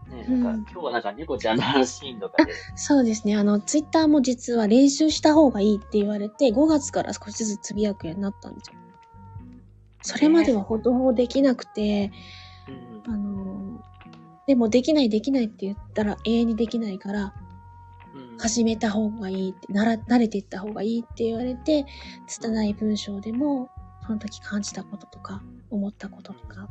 [0.09, 3.35] ね、うんなんか、今日はなんか猫ちゃんのシーンとかで、そうですね。
[3.35, 8.77] あの、ツイッターも実は練習した方がいいって言われて、5月から少しずつつぶやくようになったんですよ。
[10.01, 12.11] それまではほとほぼできなくて、
[13.05, 13.83] うんあの、
[14.47, 17.33] でもできないできないって言ったら永遠にできないから、
[18.15, 21.85] うん始めた方がいいって、なら、慣れていった方がいいって言われて、
[22.27, 23.69] 拙い文章でも、
[24.07, 26.69] その時感じたこととか、思ったこととか、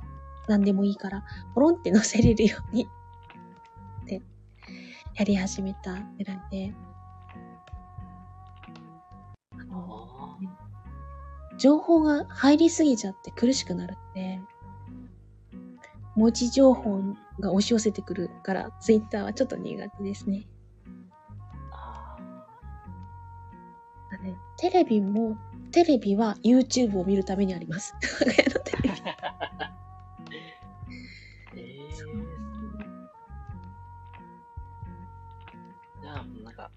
[0.48, 1.22] 何でもいいから、
[1.54, 2.88] ポロンって載せれるように、
[4.04, 4.22] って、
[5.16, 6.74] やり始めたぐらいで、
[9.52, 14.40] あの、あ情報が入りすぎちゃって苦しくなるんで、
[16.14, 17.02] 文字情報
[17.38, 20.46] が押し寄せてくるから、ツイッターはちょっと苦手ですね。
[21.70, 22.16] あ
[24.10, 25.36] あねテレビも、
[25.76, 27.94] テレビは YouTube を見るためにあります。
[31.54, 31.90] えー、
[36.00, 36.70] じゃあ、なんか、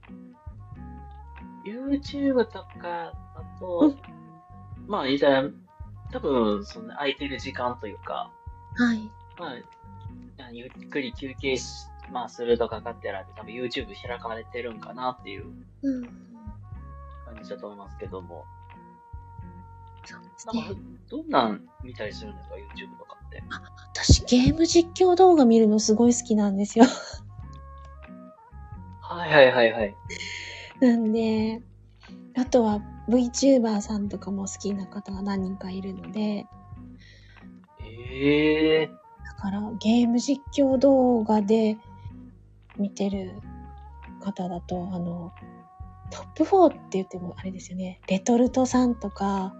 [1.63, 3.13] YouTube とかだ
[3.57, 3.95] と、
[4.85, 5.49] まあ、言ったら、
[6.11, 8.29] 多分、その空いてる時間というか、
[8.75, 9.09] はい。
[9.37, 9.53] ま
[10.45, 15.45] あ、ゆっくり休憩し、まあ、するとかかってら多分 YouTube 開かれてるんかなっていう
[15.83, 16.03] うん。
[16.03, 18.43] 感じだと思いますけども。
[18.43, 18.58] そうです
[20.13, 20.23] なん
[20.65, 20.75] かね。、
[21.09, 23.43] どんなん見たりするんですか ?YouTube とかって。
[23.93, 26.85] 私、ゲーム実況動画見るのすごい好きなんですよ。
[29.01, 29.95] はいはいはいはい。
[30.79, 31.61] なんで、
[32.37, 32.79] あとは
[33.09, 36.45] VTuber さんとかも好きな方が何人かいるので、
[37.81, 38.91] ええ
[39.25, 41.77] だからゲーム実況動画で
[42.77, 43.33] 見てる
[44.21, 45.33] 方だと、あの、
[46.11, 47.99] トップ4って言ってもあれですよね。
[48.07, 49.53] レトルトさんとか、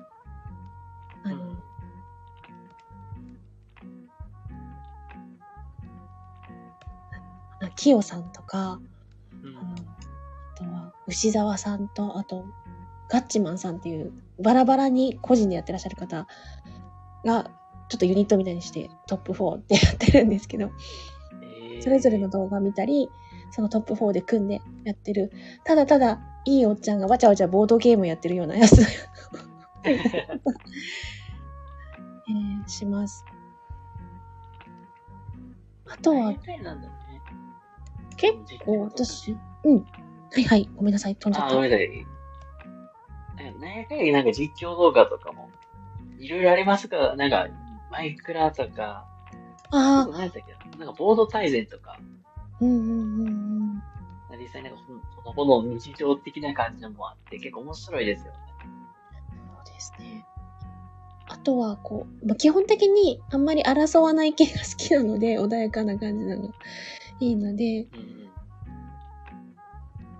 [1.24, 1.60] あの、うん。
[7.62, 8.80] あキヨさんとか、
[9.44, 9.58] うん。
[9.58, 9.76] あの、
[10.56, 12.46] あとは牛沢さんと、あと、
[13.10, 16.28] ガッチマンさんっていう、バラバラに個人でやってらっしゃる方
[17.26, 17.52] が、
[17.90, 20.72] ちょっとユニットみたいにしてトップ4ってやってるんですけど、
[21.42, 21.82] えー。
[21.82, 23.10] それぞれの動画見たり、
[23.52, 25.32] そのトップ4で組んでやってる、
[25.64, 28.78] ただただいいおっちゃんがわちゃわちゃボードゲームやってるようなやつ、
[29.86, 33.26] えーします。
[35.88, 36.40] あとはね。
[38.18, 38.34] 結
[38.66, 39.78] 構私、うん。
[39.78, 39.84] は
[40.38, 41.56] いはい、ごめんなさい、飛んじゃあ、った。
[41.56, 41.90] ごめんなさい。
[43.60, 45.50] なんやかんやなんか実況動画とかも、
[46.20, 46.98] いろいろありますか？
[46.98, 47.48] ら、なんか、
[47.90, 49.08] マイクラとか、
[49.72, 50.52] あ何やったっけ？
[50.78, 52.02] ななんかボード大全とか、あ、
[52.62, 52.84] うんうんう
[53.24, 53.30] ん
[54.32, 54.40] うん。
[54.40, 54.80] 実際なんか
[55.16, 58.40] ほのぼの日常的な感じのもあって、結構面白いですよね。
[59.80, 60.26] ですね。
[61.28, 66.52] あとは、こう、まあ、基本的にあんまり争わない系が好きなので、穏やかな感じなの
[67.20, 67.88] いいので。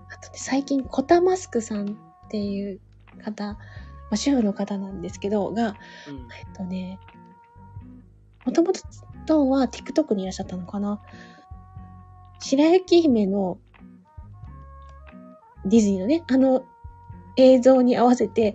[0.08, 2.80] あとね、最近、コタマスクさんっていう
[3.22, 3.58] 方、ま
[4.12, 5.76] あ、主婦の方なんですけど、が、うんえっ
[6.56, 6.98] とね、
[8.46, 8.72] もとも
[9.26, 11.00] とは TikTok にいらっしゃったのかな
[12.40, 13.58] 白雪姫の
[15.66, 16.64] ディズニーのね、あの
[17.36, 18.54] 映像に合わせて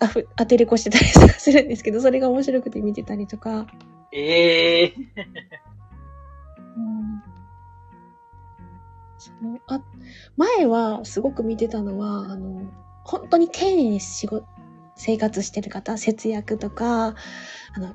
[0.00, 3.66] アフアテレコしてたりとかするんですけど、それが面白くて見てたりとか、
[4.12, 4.94] ええ
[6.76, 7.22] うん。
[9.18, 9.80] そのあ
[10.36, 12.62] 前はすごく見てたのは、あの、
[13.04, 14.46] 本当に丁寧に仕事、
[14.96, 17.14] 生活してる方、節約とか、あ
[17.78, 17.94] の、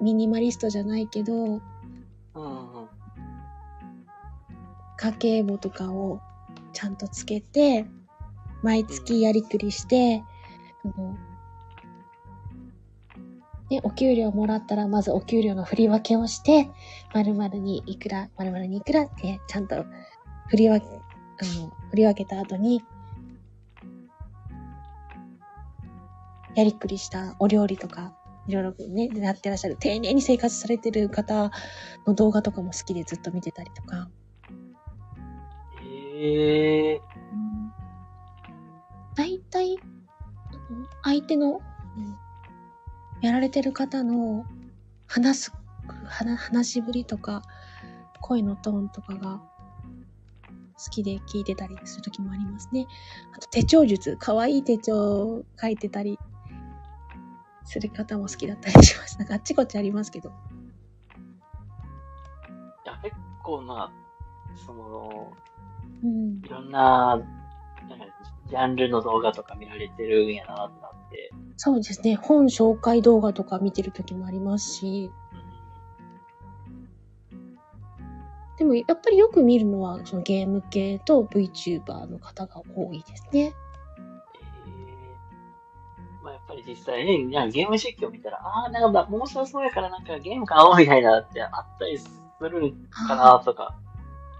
[0.00, 1.60] ミニマリストじゃないけど。
[4.96, 6.20] 家計簿とかを
[6.72, 7.86] ちゃんとつけて、
[8.62, 10.33] 毎月やりくりして、あ
[10.88, 11.16] の
[13.70, 16.68] ね、お給料もらったら、まずお給料の振り分けをして、
[17.14, 19.84] 〇〇にいくら、〇〇にいくらって、ちゃんと
[20.48, 22.82] 振り分け、あの、振り分けた後に、
[26.54, 28.14] やりくりしたお料理とか、
[28.46, 31.50] いろいろね、やってらっしゃる、丁寧に生活されてる方
[32.06, 34.10] の動画とかも好きでずっと見てたりとか。
[36.16, 37.00] ええ
[39.16, 39.78] 大体、
[41.04, 41.60] 相手の、
[41.96, 42.16] うん
[43.20, 44.44] やられてる方の
[45.06, 45.52] 話す、
[46.04, 47.40] 話話しぶりとか、
[48.20, 49.40] 声のトーンとかが
[50.76, 52.86] 好きで聞いてたりする時もありますね。
[53.34, 56.18] あと手帳術、可愛い手帳書いてたり
[57.64, 59.18] する方も好きだったりします。
[59.18, 60.28] なんかあっちこっちありますけど。
[60.28, 60.32] い
[62.84, 63.90] や、結構な、
[64.66, 65.32] その、
[66.02, 66.48] うんい。
[66.48, 67.16] ろんな、
[67.88, 68.04] なんか、
[68.48, 70.83] ジャンルの動画とか見られてるんやなって
[71.56, 72.16] そうですね。
[72.16, 75.10] 本紹介動画とか見てる時もありますし、
[78.56, 83.40] でもやっぱりよく見るのはそのゲーム系と VTuber の方が多いですね。
[83.40, 83.52] ええ
[86.22, 92.08] まあやっぱり実際ね、なんかゲーム実況見たら、ああ、なんか面白そうやからなんかゲーム買おうみたいなってあったりす
[92.40, 93.76] るかなとか。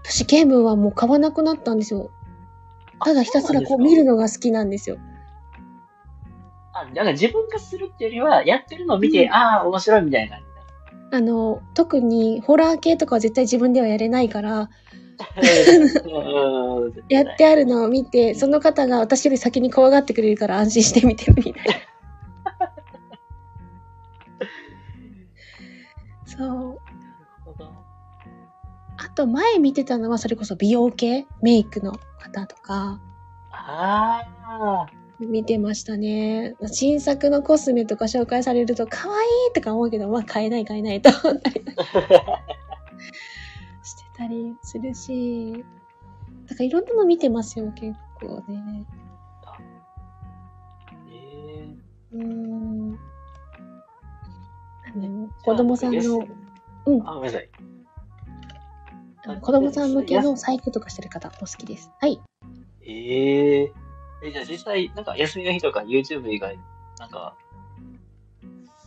[0.03, 2.09] 私ゲームはもう買わなくなったんですよ。
[3.03, 4.97] ただひたすらこう見るのが好きなんですよ。
[6.85, 9.33] あ、なんか自分がするっていうよりは、やってるのを見て、うん。
[9.33, 10.37] ああ、面白いみたいな。
[10.37, 10.45] 感じ
[11.11, 14.69] あの、特にホラー系とかは絶対自分ではやれないから、
[17.09, 21.61] やってあるのを見て、その方が私より先に怖がってくれるから安心して見てるみたいな。
[26.37, 26.79] そう。
[28.97, 31.27] あと前見てたのはそれこそ美容系？
[31.41, 32.99] メイクの方とか。
[33.51, 34.34] ああ、
[35.19, 36.55] 見てましたね。
[36.67, 41.61] 新作のコスメとか紹介されると可愛いとか思うけど、まあ買えない買えないと思ったり
[43.83, 45.63] してたりするし、
[46.47, 48.85] だからいろんなの見てますよ、結構ね。
[51.09, 51.13] え
[51.61, 51.75] え
[52.13, 52.91] うーん。
[52.91, 52.97] な
[55.07, 56.27] んの子供さんの、
[56.85, 57.49] うんあ、ごめんなさい。
[59.41, 61.89] 子供さん向けのサイトとかしてる方お好きです。
[61.99, 62.21] はい。
[62.81, 63.73] ええ
[64.25, 66.59] え、じゃあ実際、なんか休みの日とか YouTube 以外、
[66.99, 67.35] なんか、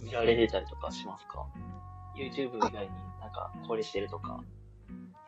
[0.01, 1.47] 見られてたりとかしますか
[2.17, 4.43] ?YouTube 以外になんか、これしてるとか。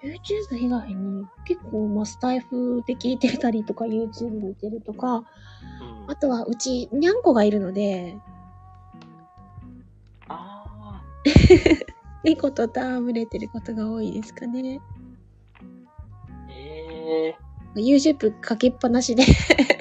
[0.03, 5.25] YouTube 以外に結構、まあ、スタイフで聞いてたりとか、YouTube 見てるとか、うん
[6.09, 6.17] あ。
[6.17, 8.19] とはうち、にゃんこがいるので、
[10.29, 11.03] あ
[12.25, 14.81] 猫 と戯れてることが多いですかね。
[16.49, 19.25] ー、ええ YouTube かけっぱなしで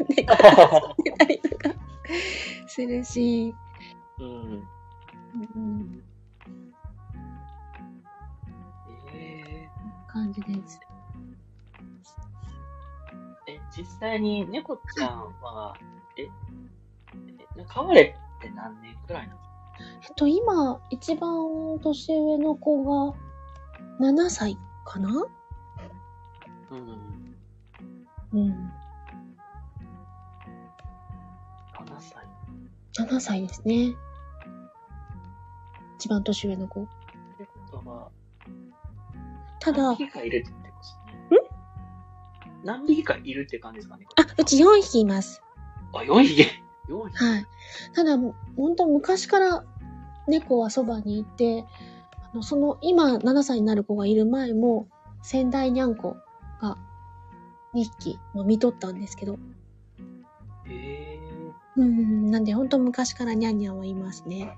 [0.09, 0.51] 猫と遊
[0.89, 1.69] んでたりとか
[2.67, 3.55] するし、
[4.19, 4.63] うん。
[5.55, 6.03] うん、
[9.13, 9.69] え
[10.07, 10.79] 感じです。
[13.47, 15.75] ー、え、実際に猫ちゃんは、
[16.17, 19.39] え、え飼われって何年くらいなの？
[20.03, 23.17] えっと、今、一番年上の子が
[23.99, 25.09] 7歳かな？
[26.71, 27.18] うん。
[28.33, 28.71] うん。
[31.73, 32.25] 7歳。
[33.05, 33.95] 7歳ですね。
[35.97, 36.83] 一番年上の子。
[36.83, 36.85] っ
[37.37, 38.09] てことは、
[39.59, 40.97] ただ、何匹かいるってことです
[41.31, 41.37] ね。
[41.37, 42.65] ん？
[42.65, 45.41] 何匹かいるって感じですかねあ、うち4匹います。
[45.93, 46.41] あ、4匹
[46.87, 47.45] ?4 匹はい。
[47.93, 49.63] ただ、もう本当昔から
[50.27, 51.65] 猫はそばにいて、
[52.31, 54.87] あの、その、今7歳になる子がいる前も、
[55.21, 56.17] 仙台にゃんこ
[56.61, 56.77] が
[57.73, 59.37] 2匹、まあ、見とったんですけど、
[60.67, 61.19] ええ
[61.77, 64.57] うん、なんで本当昔からにゃんにゃんはいますね。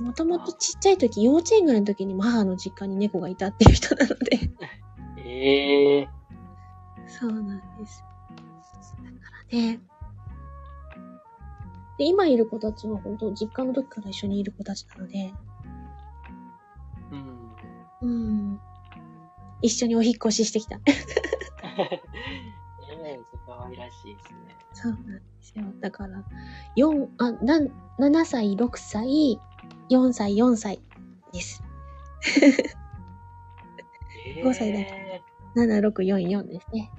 [0.00, 4.38] もともとちっちゃい時、幼稚園ぐらいの時に母の実家に猫がいたっていう人なので。
[5.18, 6.08] ええ
[7.06, 8.02] そうなんです。
[8.02, 9.80] だからね。
[11.96, 15.32] で、今いる子たちは本当実家の時から一緒にいる子たちなので、
[17.12, 17.56] うん。
[18.00, 18.06] う
[18.54, 18.60] ん。
[19.62, 20.80] 一緒にお引っ越ししてきた。
[21.78, 22.00] え
[22.90, 24.56] えそこは愛らしいですね。
[24.72, 25.64] そうなんですよ。
[25.80, 26.22] だから、
[26.76, 27.68] 四あ、なん、
[27.98, 29.40] 7歳、6歳、
[29.90, 30.80] 4歳、4歳
[31.32, 31.62] です。
[34.26, 35.22] ええ5歳だけ
[35.56, 36.90] 7、6、4、4ですね。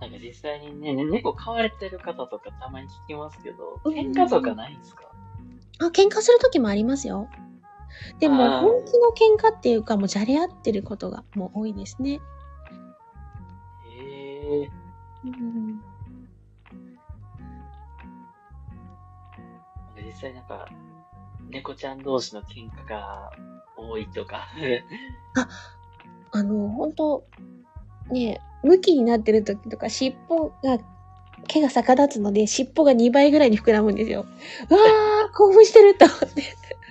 [0.00, 5.04] なんか実際にね、ね猫飼われてる方とかたまに聞きますけど、うんうんうん喧嘩とかないんですか？
[5.80, 7.28] あ、喧嘩する時もありますよ。
[8.18, 12.20] でも、本気の喧嘩っていうか、もうじゃれ合ってることがもう多いですね。
[13.98, 14.70] ええ
[15.24, 15.80] うん。
[20.04, 20.68] 実際なんか、
[21.50, 23.30] 猫ちゃん同士の喧嘩が
[23.76, 24.48] 多いとか。
[26.32, 27.24] あの、本当
[28.10, 30.78] ね、向きになってる時とか、尻尾が、
[31.48, 34.26] 毛が逆立つので、尻尾が2倍ぐらいに膨らむんですよ。
[34.70, 36.42] うわー、興奮してると思って。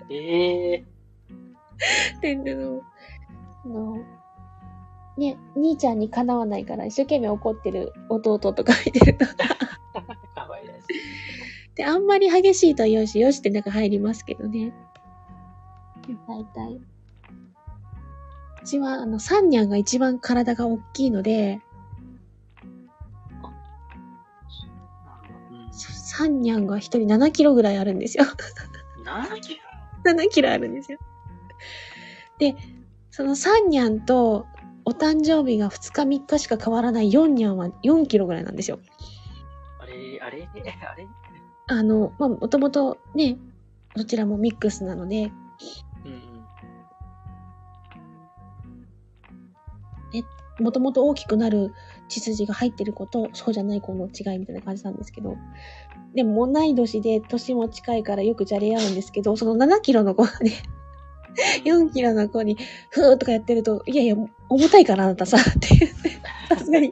[0.09, 0.91] ええ
[2.22, 2.82] で、あの、
[3.66, 3.98] あの
[5.18, 9.26] ね、兄ちゃんにかなわないから一生懸命怒ってる弟とか見てると。
[9.26, 11.76] かわいらしい。
[11.76, 14.74] で、あんまり激しいとよしよしって中入りますけどね。
[16.28, 16.76] 大体。
[16.76, 21.62] うちは、あの、サンニャンが一番体が大きいので、
[25.72, 28.26] サンニャンが一人7キロぐらいあるんですよ。
[29.06, 29.62] 7キロ
[30.04, 31.00] ？7キロあるんですよ。
[32.42, 32.56] で、
[33.12, 34.48] そのサンニャンと
[34.84, 38.80] お誕生日が2日3日しか変わらない4ニャンは4キロぐらいなんですよ。
[39.80, 40.50] あれ、あれ、
[40.89, 41.08] あれ？
[41.68, 43.38] あの、まあ、もともとね、
[43.96, 45.32] どちらもミックスなので、
[46.04, 46.16] うんう
[50.60, 50.64] ん。
[50.64, 51.72] もともと大きくなる
[52.08, 55.38] 血筋が入ってる子と、そうじゃない子の違いみたいな感じなんですけど、
[56.16, 60.52] でも同い年で年も近いからよくじゃれ合うんですけど、その7キロの子がね、
[61.64, 62.58] 4キロの子に、
[62.90, 64.16] ふーとかやってると、いやいや、
[64.50, 66.10] 重たいからあなたさ、って言って、
[66.56, 66.92] さすがに。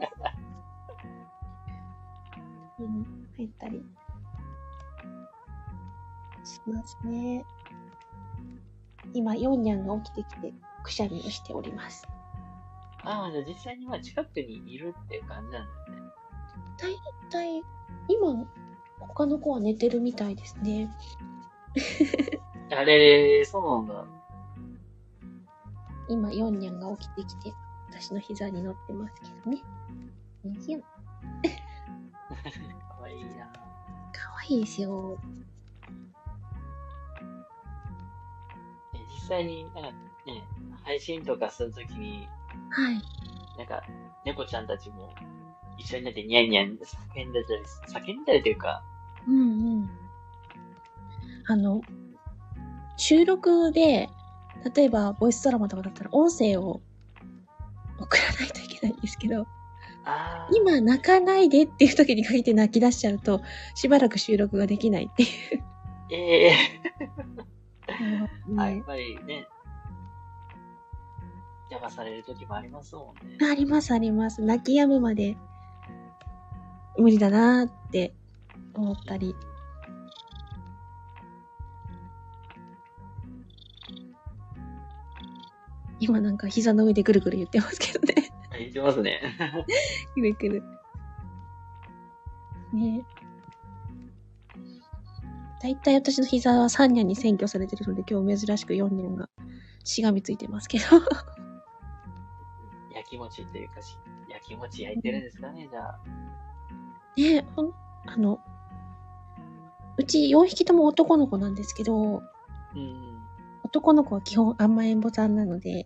[2.80, 3.84] うん、入ったり。
[6.44, 7.46] しますね。
[9.14, 12.08] 今、ヨンニャンが起きてきて、くしゃみをしております。
[13.04, 15.98] ああ、じゃあ実際にまあ近くにいるっていう感じなんですね。
[16.78, 16.96] 大
[17.30, 17.64] 体、
[18.08, 18.48] 今、
[19.00, 20.90] 他の子は寝てるみたいですね。
[22.72, 24.18] あれ、そうなんだ。
[26.10, 27.53] 今、ヨンニャンが起きてきて、
[27.91, 29.64] 私の膝に乗ってますけどね。
[30.43, 30.82] にひゅん。
[30.82, 30.88] か
[32.99, 33.45] わいいな。
[34.12, 35.18] かわいいですよ。
[38.93, 39.91] え実際になんか
[40.26, 40.43] ね、
[40.84, 42.28] 配信とかするときに、
[42.72, 43.01] はい。
[43.57, 43.84] なんか、
[44.26, 45.14] 猫ちゃんたちも
[45.78, 48.84] 一緒になってニャンニャン叫んでたり、叫んだりというか、
[49.28, 49.43] うんう
[49.82, 49.89] ん。
[51.47, 51.82] あの、
[52.97, 54.10] 収録で、
[54.76, 56.82] 例えば、ボイスドラマとかだったら、音声を
[57.99, 59.47] 送らないといけないんですけど。
[60.51, 63.41] 今泣かないでっていう時に限って泣き出しちゃうと、
[63.76, 65.30] しばらく収録ができないっていう。
[66.12, 66.55] ええ
[68.49, 69.47] うんあやっぱりね、
[71.70, 73.38] 邪魔される時もありますもんね。
[73.45, 74.41] ありますあります。
[74.41, 75.38] 泣き止むまで
[76.97, 78.14] 無理だなーって
[78.74, 79.36] 思ったり。
[86.00, 88.32] 今なんか膝の上でぐるぐる言ってますけどね。
[88.52, 89.22] あ言ってますね。
[90.16, 90.64] ぐるぐる。
[92.74, 93.04] ね
[95.62, 99.30] だいたい私の膝は3年に占拠されてるので、今日珍しく4年が
[99.84, 100.86] しがみついてますけど。
[102.95, 103.97] 焼き餅っていうかし、
[104.30, 106.00] 焼き餅焼いてるんですかね、じゃあ。
[107.18, 107.74] ねほん、
[108.06, 108.39] あの、
[109.97, 112.24] うち4匹とも男の子なんですけど、
[112.76, 113.18] うん。
[113.70, 115.86] 男の子は基本甘えんぼさんなので、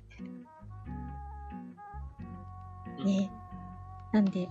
[3.04, 3.30] ね。
[4.14, 4.48] なんで、や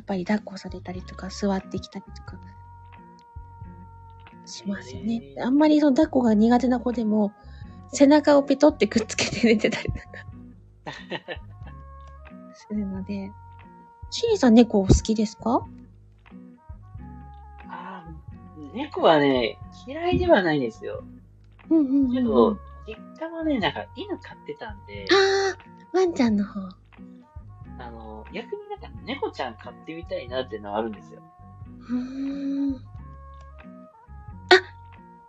[0.00, 2.38] っぱり抱っこされたりとか座ってきたりとか
[4.46, 5.34] しますよね。
[5.40, 7.32] あんまりその抱っこが苦手な子でも、
[7.92, 10.04] 背中をペトってくっつけて寝てたりとか
[12.54, 13.32] するので、
[14.10, 15.66] シーさん猫お好きですか？
[17.68, 18.08] ああ、
[18.72, 21.02] 猫はね、嫌いではないんですよ。
[21.70, 22.12] うんうんうん、うん。
[22.12, 26.60] けど、実家はね、なんか犬飼ってたんで、あー、ワンちゃんの方。
[27.78, 31.22] あの、逆になんか猫ちゃん飼ってみたいなっていうのはあるんですよ。
[31.88, 32.76] うーん。
[32.76, 32.80] あ、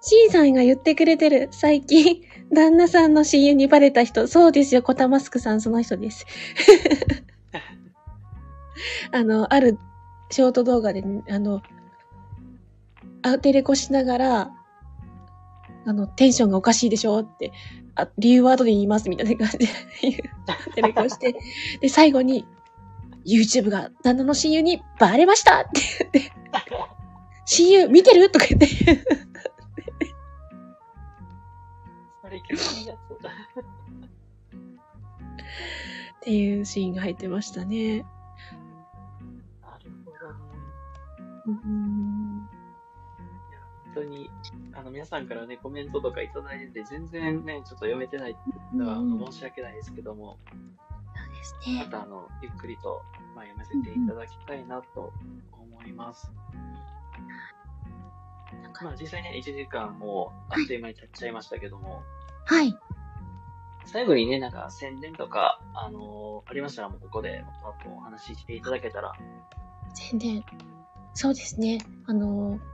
[0.02, 1.48] シーさんが言ってくれてる。
[1.52, 2.24] 最近、
[2.54, 4.28] 旦那さんの親友にバレた人。
[4.28, 6.26] そうですよ、コタマスクさん、その人です。
[9.12, 9.78] あの、ある
[10.30, 11.62] ショート動画で、あの、
[13.22, 14.52] アテレコしながら、
[15.86, 17.52] あの、テンションがおかしいでしょって、
[17.96, 19.68] あ、理由は後で言います、みたいな感じで
[20.02, 20.16] 言う、
[20.48, 21.36] アテレコして、
[21.80, 22.46] で、最後に、
[23.26, 25.82] YouTube が旦那の親友にバレましたって
[26.14, 26.32] 言って、
[27.46, 28.68] 親友見てるとか言って、
[32.22, 32.38] それ。
[32.38, 32.42] っ
[36.26, 38.06] ていうシーンが入ってましたね。
[39.62, 40.40] なるほどね。
[41.48, 42.48] うん。
[43.86, 44.30] 本当に、
[44.76, 48.36] あの、皆さんからね、コメントとかいただいてて、全然ね、ちょっと読めてない
[48.74, 50.38] のは、あの申し訳ないですけども、
[51.16, 51.84] そうですね。
[51.86, 53.04] また、あの、ゆっくりと、
[53.36, 55.14] まあ、読ませていただきたいなと
[55.52, 56.32] 思います。
[58.82, 62.02] まあ、実際ね、1時間もう、あっという間に経っちゃいましたけども、
[62.46, 62.76] はい。
[63.86, 69.14] 最後にね、なんか宣伝とか、あのーありましたらもうここで、またお話ししていただけたら、
[69.94, 70.44] 宣伝。
[71.14, 71.80] そうですね。
[72.06, 72.73] あのー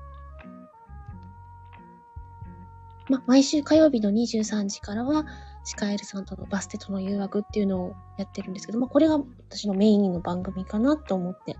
[3.09, 5.25] まあ、毎週火曜日の23時からは、
[5.63, 9.17] シカエルさんとのバステとの誘惑っていうのをやってるんですけど、まあ、これが
[9.49, 11.57] 私のメインの番組かなと思って、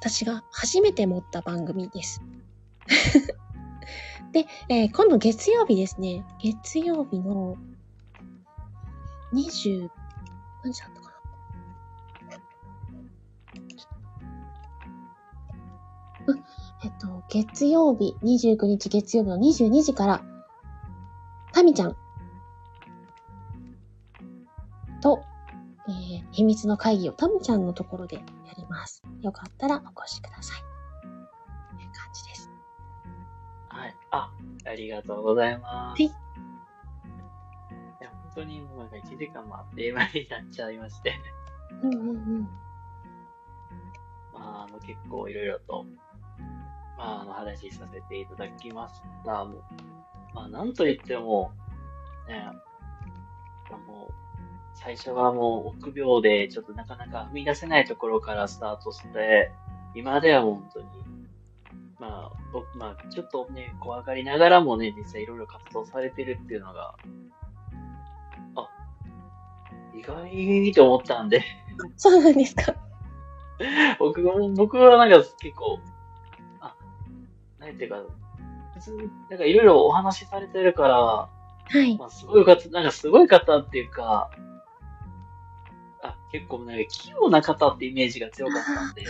[0.00, 2.22] 私が初めて持った番組です。
[4.32, 6.24] で、えー今度月曜日ですね。
[6.40, 7.56] 月曜日の
[9.32, 9.88] 20、
[10.62, 11.14] 何時だったかな
[16.84, 20.24] えっと、月曜日、29日月曜日の22時から、
[21.54, 21.96] タミちゃん
[25.00, 25.22] と、
[25.88, 28.22] えー秘密の会議をタミちゃんのところでや
[28.56, 29.04] ります。
[29.22, 30.60] よかったらお越しください。
[31.76, 32.50] という感じです。
[33.68, 33.96] はい。
[34.10, 34.32] あ、
[34.66, 36.02] ありがとうございます。
[36.02, 36.10] はいい
[38.02, 41.14] や、本当にもうなんか1時間もあっという間になっちゃいまして、
[41.84, 42.42] うんうんうん。
[44.32, 45.86] まあ、あの、結構いろいろと、
[46.98, 49.44] まあ、あの、話しさせていただきました。
[49.44, 49.62] もう、
[50.34, 51.52] まあ、なんといっても、
[52.28, 52.44] ね、
[53.86, 54.14] もう、
[54.74, 59.52] 最初はもう臆病で、ちょっとなかなか踏み出せないところからスタートして、
[59.94, 60.86] 今では本当に、
[61.98, 66.96] まあ、僕、まあ、ちょっとね、怖がりながらもね、実際いろいろ活動されてるっていうのが、
[68.56, 68.68] あ、
[69.94, 71.42] 意外と思ったんで、
[71.96, 72.74] そうなんですか。
[73.98, 75.78] 僕も、僕はなんか結構、
[76.60, 76.74] あ、
[77.58, 78.23] なんていうか、普
[78.92, 81.30] なんかいろいろお話しされてるから、は
[81.74, 81.96] い。
[81.96, 84.30] まあ、すごい方、なんかすごい方っていうか、
[86.02, 89.04] あ、結構なんか器用な方ってイメージが強かったんで、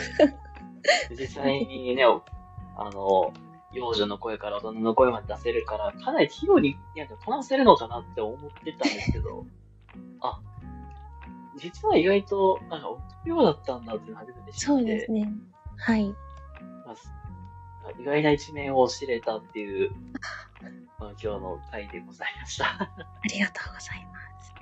[1.18, 3.32] 実際にね、あの、
[3.72, 9.46] 幼女の声から大人の声まで出せるから、かなり器用になんかこなせるのかなって思ってたんですけど、
[10.20, 10.40] あ、
[11.56, 15.32] 実は意外と、なんか臆病だったんだっていうのを初めて知って、そうですね。
[15.76, 16.14] はい。
[17.98, 19.90] 意外な一面を知れたっていう、
[20.98, 22.64] まあ、今日の回でございました。
[22.64, 22.90] あ
[23.28, 24.54] りがとうございます。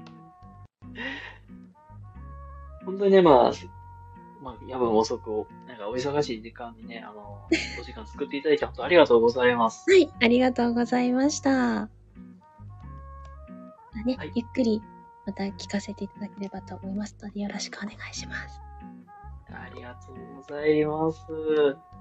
[2.85, 3.53] 本当にね、まあ、
[4.43, 7.47] まあ、夜分遅く、なんかお忙しい時間にね、あの、
[7.81, 9.89] お時間作っていただいて本当ありがとうございます。
[9.91, 11.51] はい、ありがとうございました。
[11.51, 11.89] ま
[14.01, 14.83] あね、はいゆっくり
[15.27, 18.61] また聞かせていただければと思いますので、よろしくお願いします。
[19.51, 21.92] ありがとうございます。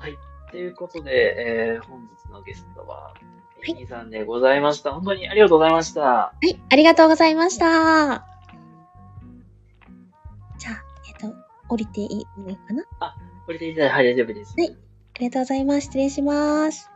[0.00, 0.18] はい。
[0.50, 3.14] ということで、えー、本日のゲストは、
[3.64, 4.92] いエミさんでございました。
[4.92, 6.00] 本当にありがとうございました。
[6.00, 7.66] はい、ありがとうございました。
[10.58, 11.36] じゃあ、えっ、と、
[11.68, 12.84] 降りていいのかな？
[13.44, 14.54] これでいただいて、はい、大丈夫です。
[14.58, 14.76] はい
[15.16, 15.80] ありがとうございます。
[15.82, 16.90] 失礼します。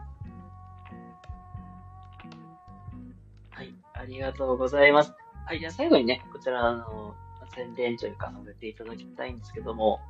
[3.51, 5.13] はい、ありがとうございます。
[5.45, 7.15] はい、じゃあ最後にね、こちらの
[7.55, 10.01] 宣伝というかさせていただきたいんですけども、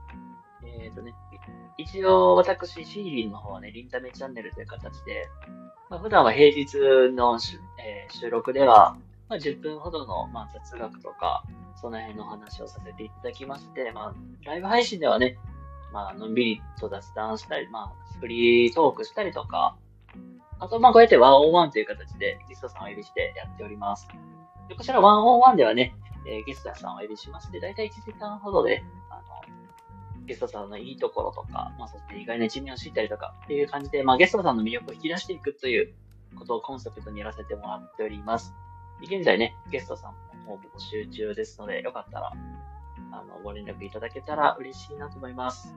[0.66, 1.14] えっ、ー、とね、
[1.76, 5.28] 一応私、シーリンの方はね、リンタメチャンネルという形で、
[5.90, 6.74] まあ、普段は平日
[7.14, 7.38] の、
[7.78, 8.96] えー収録では、
[9.28, 11.42] まあ、10分ほどの、まあ、雑学とか、
[11.80, 15.36] その辺の話をさせていただきまして、まあ、ライブ配信ではね、
[15.92, 19.76] まあ、のんびりと雑談したり、まあ、フリートークしたりとか、
[20.58, 24.08] あと、まあ、こうやってワンオンワンという形でゲストさんをお呼びしてやっております。
[24.68, 25.94] でこちらワンオンワンではね、
[26.26, 29.22] えーゲストさんをお呼びしまして、だいたい1時間ほどで、あの、
[30.26, 35.92] ゲストさんのいいところとか、まあ、そして意外な一面を知ったりとかっていう感じで、まあ、ゲストさんの魅力を引き出していくという
[36.36, 38.54] ことをコンセプトにやらせてもらっております。
[39.02, 40.14] 現在ね、ゲストさん
[40.46, 42.32] も募集中ですので、よかったら、
[43.12, 45.74] あの、ご連絡いただけたら嬉しいなと思います。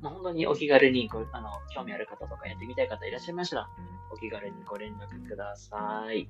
[0.00, 3.68] まあ、本当にお気軽にご、あの、興味ある方とかやってみたい方いらっしゃいましたら、
[4.10, 6.28] お気軽にご連絡ください。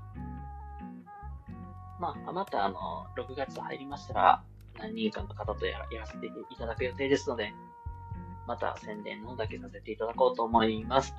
[1.99, 4.43] まあ、また、あの、6月入りましたら、
[4.81, 7.53] 何人かの方とやらせていただく予定ですので、
[8.47, 11.14] また宣伝のだけさせていただこうと思います。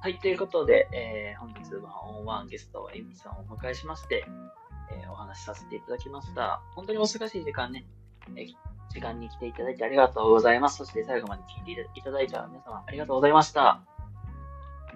[0.00, 4.24] はい、ということで、えー、本日はオンワンゲストはエミさんをお迎えしまして、
[4.92, 6.60] えーお話しさせていただきました。
[6.74, 7.86] 本当にお忙しい時間ね、
[8.36, 8.54] えー
[8.88, 10.76] 時間に来ていただいてありがとうございます。
[10.76, 13.82] そして最後まで聞いていただいた皆様ありがとうございました。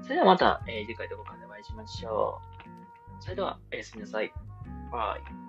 [0.03, 2.41] それではまた、えー次回どこかでお会いしましょ
[3.19, 3.23] う。
[3.23, 4.33] それでは、おやすみなさい。
[4.93, 5.40] バイ。